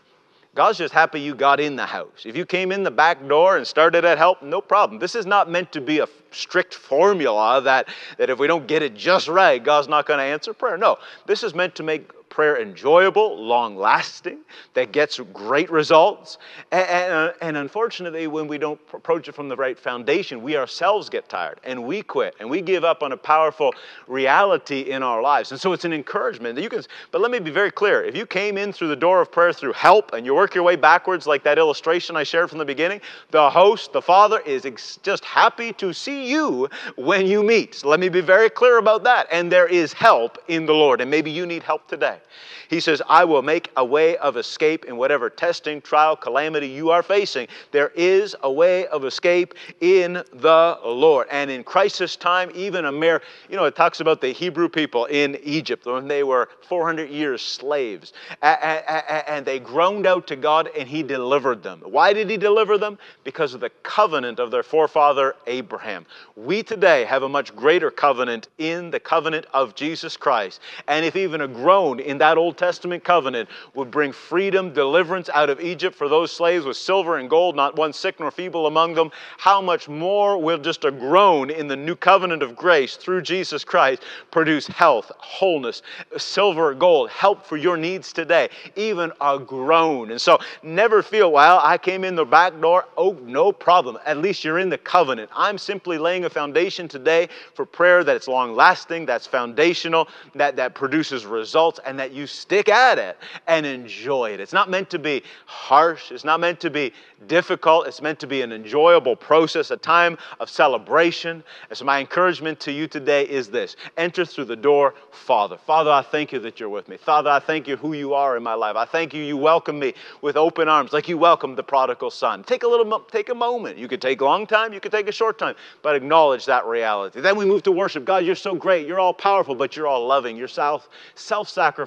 God's 0.54 0.78
just 0.78 0.94
happy 0.94 1.22
you 1.22 1.34
got 1.34 1.62
in 1.62 1.78
the 1.78 1.86
house. 1.86 2.26
If 2.26 2.36
you 2.36 2.46
came 2.46 2.74
in 2.74 2.84
the 2.84 2.92
back 2.92 3.26
door 3.26 3.56
and 3.56 3.66
started 3.66 4.04
at 4.04 4.18
help, 4.18 4.42
no 4.44 4.60
problem. 4.60 5.00
This 5.00 5.16
is 5.16 5.26
not 5.26 5.50
meant 5.50 5.72
to 5.72 5.82
be 5.82 6.00
a 6.00 6.08
strict 6.32 6.74
formula 6.74 7.62
that, 7.62 7.88
that 8.18 8.30
if 8.30 8.38
we 8.38 8.48
don't 8.48 8.68
get 8.68 8.82
it 8.84 8.94
just 8.94 9.30
right, 9.30 9.64
God's 9.64 9.88
not 9.88 10.06
going 10.06 10.18
to 10.18 10.24
answer 10.24 10.54
prayer. 10.54 10.78
No, 10.78 10.98
this 11.26 11.44
is 11.44 11.56
meant 11.56 11.74
to 11.76 11.84
make 11.84 12.12
prayer 12.32 12.60
enjoyable, 12.60 13.40
long 13.40 13.76
lasting, 13.76 14.40
that 14.74 14.92
gets 14.92 15.20
great 15.34 15.70
results. 15.70 16.40
And, 16.72 16.88
and, 16.90 17.14
uh, 17.14 17.34
and, 17.42 17.58
unfortunately, 17.58 18.26
when 18.26 18.48
we 18.48 18.58
don't 18.58 18.80
approach 18.94 19.28
it 19.28 19.36
from 19.36 19.50
the 19.50 19.56
right 19.56 19.78
foundation, 19.78 20.42
we 20.42 20.58
ourselves 20.58 21.10
get 21.10 21.30
tired 21.30 21.60
and 21.64 21.84
we 21.84 22.02
quit 22.02 22.34
and 22.40 22.50
we 22.50 22.62
give 22.62 22.84
up 22.84 23.04
on 23.04 23.12
a 23.12 23.18
powerful 23.18 23.76
reality 24.08 24.80
in 24.92 25.04
our 25.04 25.22
lives. 25.22 25.52
And 25.52 25.62
so 25.62 25.74
it's 25.74 25.86
an 25.86 25.94
encouragement 25.94 26.56
that 26.56 26.62
you 26.62 26.70
can, 26.70 26.82
but 27.12 27.22
let 27.22 27.30
me 27.30 27.40
be 27.40 27.52
very 27.52 27.70
clear. 27.70 28.04
If 28.04 28.16
you 28.16 28.26
came 28.26 28.58
in 28.58 28.72
through 28.72 28.88
the 28.88 28.96
door 28.96 29.22
of 29.22 29.32
prayer 29.32 29.54
through 29.54 29.74
help 29.74 30.14
and 30.14 30.26
you 30.26 30.34
work 30.34 30.56
your 30.56 30.64
way 30.64 30.78
backwards, 30.78 31.28
like 31.28 31.44
that 31.44 31.58
illustration 31.58 32.16
I 32.16 32.24
shared 32.24 32.50
from 32.50 32.60
the 32.60 32.66
beginning, 32.66 33.02
the 33.30 33.50
host, 33.50 33.92
the 33.92 34.02
Father, 34.02 34.40
is 34.40 34.66
ex- 34.66 34.98
just 35.04 35.26
happy 35.26 35.74
to 35.74 35.92
see 35.92 36.32
you 36.32 36.70
when 36.96 37.28
you 37.28 37.44
meet. 37.44 37.76
So 37.76 37.90
let 37.90 38.00
me 38.00 38.08
be 38.08 38.22
very 38.22 38.50
clear 38.50 38.78
about 38.78 39.04
that. 39.04 39.28
And 39.32 39.52
there 39.52 39.68
is 39.68 39.92
help 39.92 40.38
in 40.48 40.66
the 40.66 40.74
Lord. 40.74 41.02
And 41.02 41.12
maybe 41.12 41.30
you 41.30 41.46
need 41.46 41.64
help 41.64 41.88
today. 41.88 42.21
He 42.70 42.80
says, 42.80 43.02
I 43.10 43.26
will 43.26 43.42
make 43.42 43.70
a 43.76 43.84
way 43.84 44.16
of 44.18 44.38
escape 44.38 44.86
in 44.86 44.96
whatever 44.96 45.30
testing, 45.30 45.82
trial, 45.82 46.16
calamity 46.16 46.68
you 46.68 46.90
are 46.90 47.04
facing. 47.04 47.48
There 47.72 47.92
is 47.96 48.34
a 48.44 48.52
way 48.52 48.88
of 48.88 49.04
escape 49.04 49.56
in 49.82 50.14
the 50.14 50.80
Lord. 50.86 51.28
And 51.32 51.52
in 51.52 51.66
crisis 51.66 52.16
time, 52.16 52.50
even 52.56 52.86
a 52.86 52.92
mere, 52.92 53.22
you 53.50 53.58
know, 53.58 53.66
it 53.66 53.76
talks 53.76 54.00
about 54.00 54.22
the 54.22 54.32
Hebrew 54.32 54.70
people 54.70 55.06
in 55.06 55.38
Egypt 55.44 55.86
when 55.86 56.08
they 56.08 56.24
were 56.24 56.48
400 56.70 57.10
years 57.10 57.42
slaves. 57.42 58.14
And 58.42 59.46
they 59.46 59.60
groaned 59.60 60.08
out 60.08 60.26
to 60.28 60.38
God 60.38 60.70
and 60.78 60.88
He 60.88 61.04
delivered 61.04 61.62
them. 61.62 61.82
Why 61.84 62.14
did 62.14 62.30
He 62.30 62.38
deliver 62.38 62.78
them? 62.78 62.98
Because 63.26 63.54
of 63.54 63.60
the 63.60 63.72
covenant 63.84 64.40
of 64.40 64.50
their 64.50 64.64
forefather 64.64 65.36
Abraham. 65.46 66.06
We 66.38 66.64
today 66.64 67.04
have 67.04 67.24
a 67.24 67.30
much 67.30 67.54
greater 67.54 67.92
covenant 67.92 68.48
in 68.58 68.92
the 68.92 69.00
covenant 69.00 69.46
of 69.54 69.76
Jesus 69.76 70.16
Christ. 70.16 70.62
And 70.88 71.06
if 71.06 71.18
even 71.18 71.42
a 71.42 71.48
groan 71.48 72.00
in 72.00 72.11
that 72.20 72.38
Old 72.38 72.58
Testament 72.58 73.04
covenant 73.04 73.50
would 73.76 73.92
bring 73.92 74.12
freedom, 74.12 74.74
deliverance 74.74 75.30
out 75.34 75.50
of 75.50 75.60
Egypt 75.60 75.96
for 75.96 76.10
those 76.10 76.32
slaves 76.32 76.66
with 76.66 76.78
silver 76.78 77.18
and 77.18 77.30
gold, 77.30 77.56
not 77.56 77.76
one 77.76 77.94
sick 77.94 78.20
nor 78.20 78.32
feeble 78.32 78.68
among 78.68 78.94
them, 78.94 79.12
how 79.38 79.62
much 79.62 79.88
more 79.88 80.38
will 80.42 80.58
just 80.58 80.86
a 80.86 80.92
groan 80.92 81.50
in 81.50 81.68
the 81.68 81.76
new 81.76 81.96
covenant 81.96 82.44
of 82.44 82.56
grace 82.56 82.96
through 82.96 83.22
Jesus 83.22 83.64
Christ 83.64 84.04
produce 84.32 84.68
health, 84.68 85.12
wholeness, 85.18 85.82
silver, 86.18 86.74
gold, 86.74 87.10
help 87.10 87.46
for 87.46 87.58
your 87.58 87.78
needs 87.78 88.14
today, 88.14 88.50
even 88.76 89.12
a 89.22 89.40
groan. 89.40 90.12
And 90.12 90.22
so 90.22 90.40
never 90.64 91.04
feel, 91.04 91.32
well, 91.32 91.60
I 91.64 91.78
came 91.78 92.04
in 92.04 92.16
the 92.16 92.26
back 92.26 92.60
door. 92.60 92.86
Oh, 92.98 93.14
no 93.24 93.52
problem. 93.52 93.98
At 94.06 94.18
least 94.18 94.44
you're 94.44 94.60
in 94.60 94.70
the 94.70 94.78
covenant. 94.78 95.30
I'm 95.36 95.58
simply 95.58 95.98
laying 95.98 96.26
a 96.26 96.30
foundation 96.30 96.88
today 96.88 97.30
for 97.54 97.66
prayer 97.66 98.04
that's 98.04 98.28
long 98.28 98.56
lasting, 98.56 99.06
that's 99.06 99.28
foundational, 99.28 100.08
that, 100.36 100.56
that 100.56 100.76
produces 100.76 101.26
results, 101.26 101.80
and 101.86 102.00
that 102.02 102.12
you 102.12 102.26
stick 102.26 102.68
at 102.68 102.98
it 102.98 103.16
and 103.46 103.64
enjoy 103.64 104.32
it. 104.32 104.40
It's 104.40 104.54
not 104.54 104.72
meant 104.72 104.90
to 104.90 104.98
be 104.98 105.22
harsh, 105.46 106.12
it's 106.12 106.24
not 106.24 106.40
meant 106.40 106.60
to 106.62 106.72
be 106.72 106.94
difficult, 107.28 107.86
it's 107.86 108.02
meant 108.02 108.20
to 108.22 108.26
be 108.26 108.42
an 108.42 108.52
enjoyable 108.52 109.16
process, 109.16 109.70
a 109.70 109.78
time 109.78 110.18
of 110.40 110.50
celebration. 110.50 111.44
And 111.70 111.78
so, 111.78 111.86
my 111.86 112.00
encouragement 112.00 112.60
to 112.62 112.72
you 112.72 112.88
today 112.88 113.30
is 113.30 113.50
this 113.50 113.76
enter 113.98 114.26
through 114.26 114.46
the 114.46 114.56
door, 114.56 114.96
Father. 115.12 115.58
Father, 115.58 115.92
I 115.92 116.02
thank 116.02 116.32
you 116.32 116.40
that 116.40 116.60
you're 116.60 116.70
with 116.70 116.88
me. 116.88 116.98
Father, 116.98 117.30
I 117.30 117.40
thank 117.40 117.68
you 117.68 117.78
who 117.78 117.94
you 117.94 118.16
are 118.16 118.36
in 118.36 118.42
my 118.42 118.56
life. 118.56 118.76
I 118.76 118.86
thank 118.86 119.14
you, 119.14 119.22
you 119.22 119.38
welcome 119.38 119.78
me 119.78 119.94
with 120.24 120.36
open 120.36 120.68
arms 120.68 120.94
like 120.94 121.08
you 121.08 121.20
welcomed 121.20 121.56
the 121.56 121.64
prodigal 121.64 122.10
son. 122.10 122.44
Take 122.44 122.64
a 122.64 122.68
little, 122.68 123.00
take 123.02 123.30
a 123.30 123.36
moment. 123.36 123.78
You 123.78 123.88
could 123.88 124.02
take 124.02 124.22
a 124.22 124.26
long 124.26 124.48
time, 124.48 124.74
you 124.74 124.80
could 124.80 124.92
take 124.92 125.08
a 125.08 125.12
short 125.12 125.38
time, 125.38 125.54
but 125.84 125.96
acknowledge 125.96 126.46
that 126.48 126.66
reality. 126.66 127.22
Then 127.22 127.38
we 127.38 127.46
move 127.46 127.62
to 127.64 127.72
worship. 127.72 128.06
God, 128.06 128.26
you're 128.26 128.34
so 128.34 128.56
great. 128.56 128.88
You're 128.88 129.00
all 129.00 129.14
powerful, 129.14 129.54
but 129.54 129.76
you're 129.76 129.88
all 129.88 130.08
loving. 130.08 130.36
You're 130.36 130.48
self 130.48 130.90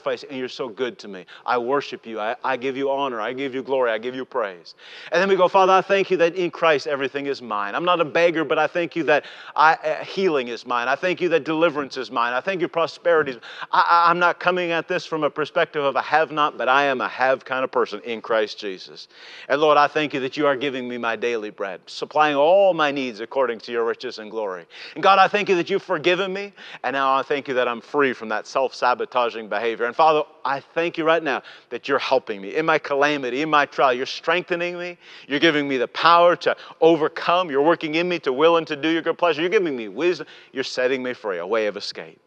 sacrifice, 0.05 0.29
and 0.29 0.39
you're 0.39 0.49
so 0.49 0.69
good 0.69 0.99
to 0.99 1.09
me. 1.09 1.25
I 1.47 1.59
worship 1.59 2.07
you. 2.07 2.21
I, 2.21 2.37
I 2.45 2.57
give 2.57 2.77
you 2.77 2.91
honor. 2.91 3.21
I 3.21 3.33
give 3.33 3.55
you 3.55 3.63
glory. 3.63 3.91
I 3.91 3.99
give 3.99 4.15
you 4.15 4.25
praise. 4.25 4.75
And 5.13 5.21
then 5.21 5.29
we 5.29 5.37
go, 5.37 5.49
Father, 5.49 5.73
I 5.73 5.81
thank 5.81 6.11
you 6.11 6.17
that 6.19 6.35
in 6.37 6.51
Christ 6.51 6.87
everything 6.87 7.27
is 7.27 7.41
mine. 7.41 7.75
I'm 7.75 7.85
not 7.85 8.01
a 8.01 8.05
beggar, 8.05 8.45
but 8.45 8.59
I 8.59 8.67
thank 8.67 8.97
you 8.97 9.05
that 9.05 9.25
I, 9.57 9.75
uh, 9.75 10.05
healing 10.05 10.49
is 10.49 10.67
mine. 10.67 10.89
I 10.89 10.97
thank 10.97 11.21
you 11.21 11.29
that 11.31 11.45
deliverance 11.45 11.97
is 11.97 12.11
mine. 12.11 12.33
I 12.33 12.41
thank 12.41 12.61
you 12.61 12.69
prosperity 12.69 13.33
is 13.33 13.39
I, 13.73 14.07
I'm 14.09 14.19
not 14.19 14.41
coming 14.41 14.73
at 14.73 14.89
this 14.89 15.07
from 15.07 15.25
a 15.25 15.31
perspective 15.31 15.85
of 15.85 15.97
a 15.97 16.03
have 16.03 16.31
not, 16.31 16.59
but 16.59 16.69
I 16.69 16.85
am 16.85 17.01
a 17.01 17.09
have 17.09 17.45
kind 17.45 17.65
of 17.65 17.71
person 17.71 18.01
in 18.05 18.21
Christ 18.21 18.59
Jesus. 18.59 19.09
And 19.49 19.61
Lord, 19.61 19.79
I 19.79 19.89
thank 19.89 20.15
you 20.15 20.21
that 20.21 20.37
you 20.37 20.47
are 20.47 20.57
giving 20.57 20.89
me 20.89 20.99
my 20.99 21.17
daily 21.17 21.51
bread, 21.51 21.81
supplying 21.87 22.37
all 22.37 22.75
my 22.75 22.91
needs 22.91 23.21
according 23.21 23.61
to 23.61 23.73
your 23.73 23.85
riches 23.85 24.19
and 24.19 24.31
glory. 24.31 24.67
And 24.95 25.03
God, 25.03 25.19
I 25.19 25.29
thank 25.29 25.49
you 25.49 25.57
that 25.57 25.71
you've 25.71 25.83
forgiven 25.83 26.33
me, 26.33 26.53
and 26.83 26.95
now 26.95 27.15
I 27.15 27.23
thank 27.23 27.49
you 27.49 27.55
that 27.55 27.69
I'm 27.69 27.81
free 27.81 28.13
from 28.13 28.29
that 28.29 28.47
self 28.47 28.75
sabotaging 28.75 29.49
behavior. 29.49 29.87
Father, 29.95 30.23
I 30.45 30.61
thank 30.61 30.99
you 30.99 31.05
right 31.05 31.23
now 31.23 31.43
that 31.71 31.89
you're 31.89 31.99
helping 31.99 32.43
me 32.43 32.57
in 32.57 32.67
my 32.67 32.79
calamity, 32.79 33.43
in 33.43 33.51
my 33.51 33.67
trial. 33.67 33.95
You're 33.95 34.07
strengthening 34.07 34.79
me. 34.79 34.99
You're 35.29 35.41
giving 35.41 35.69
me 35.69 35.77
the 35.77 35.89
power 35.89 36.37
to 36.37 36.57
overcome. 36.81 37.51
You're 37.51 37.63
working 37.63 37.95
in 37.95 38.09
me 38.09 38.19
to 38.21 38.33
will 38.33 38.57
and 38.57 38.67
to 38.67 38.77
do 38.77 38.89
your 38.89 39.03
good 39.03 39.19
pleasure. 39.19 39.41
You're 39.41 39.51
giving 39.51 39.77
me 39.77 39.89
wisdom. 39.89 40.27
You're 40.53 40.65
setting 40.65 41.03
me 41.03 41.15
free, 41.15 41.39
a 41.39 41.47
way 41.47 41.67
of 41.67 41.77
escape. 41.77 42.21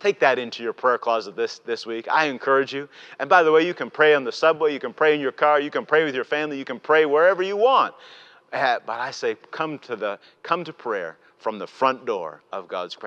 Take 0.00 0.18
that 0.18 0.36
into 0.38 0.64
your 0.64 0.72
prayer 0.72 0.98
closet 0.98 1.36
this, 1.36 1.60
this 1.60 1.86
week. 1.86 2.08
I 2.10 2.26
encourage 2.26 2.74
you. 2.74 2.88
And 3.20 3.30
by 3.30 3.44
the 3.44 3.52
way, 3.52 3.64
you 3.64 3.72
can 3.72 3.88
pray 3.88 4.14
on 4.14 4.24
the 4.24 4.32
subway, 4.32 4.72
you 4.72 4.80
can 4.80 4.92
pray 4.92 5.14
in 5.14 5.20
your 5.20 5.30
car, 5.30 5.60
you 5.60 5.70
can 5.70 5.86
pray 5.86 6.04
with 6.04 6.14
your 6.14 6.24
family, 6.24 6.58
you 6.58 6.64
can 6.64 6.80
pray 6.80 7.06
wherever 7.06 7.40
you 7.42 7.56
want. 7.56 7.94
Uh, 8.52 8.80
but 8.84 8.98
I 8.98 9.12
say, 9.12 9.36
come 9.52 9.78
to, 9.78 9.94
the, 9.94 10.18
come 10.42 10.64
to 10.64 10.72
prayer 10.72 11.18
from 11.38 11.58
the 11.58 11.66
front 11.66 12.04
door 12.04 12.42
of 12.52 12.66
God's 12.66 12.94
presence. 12.94 13.00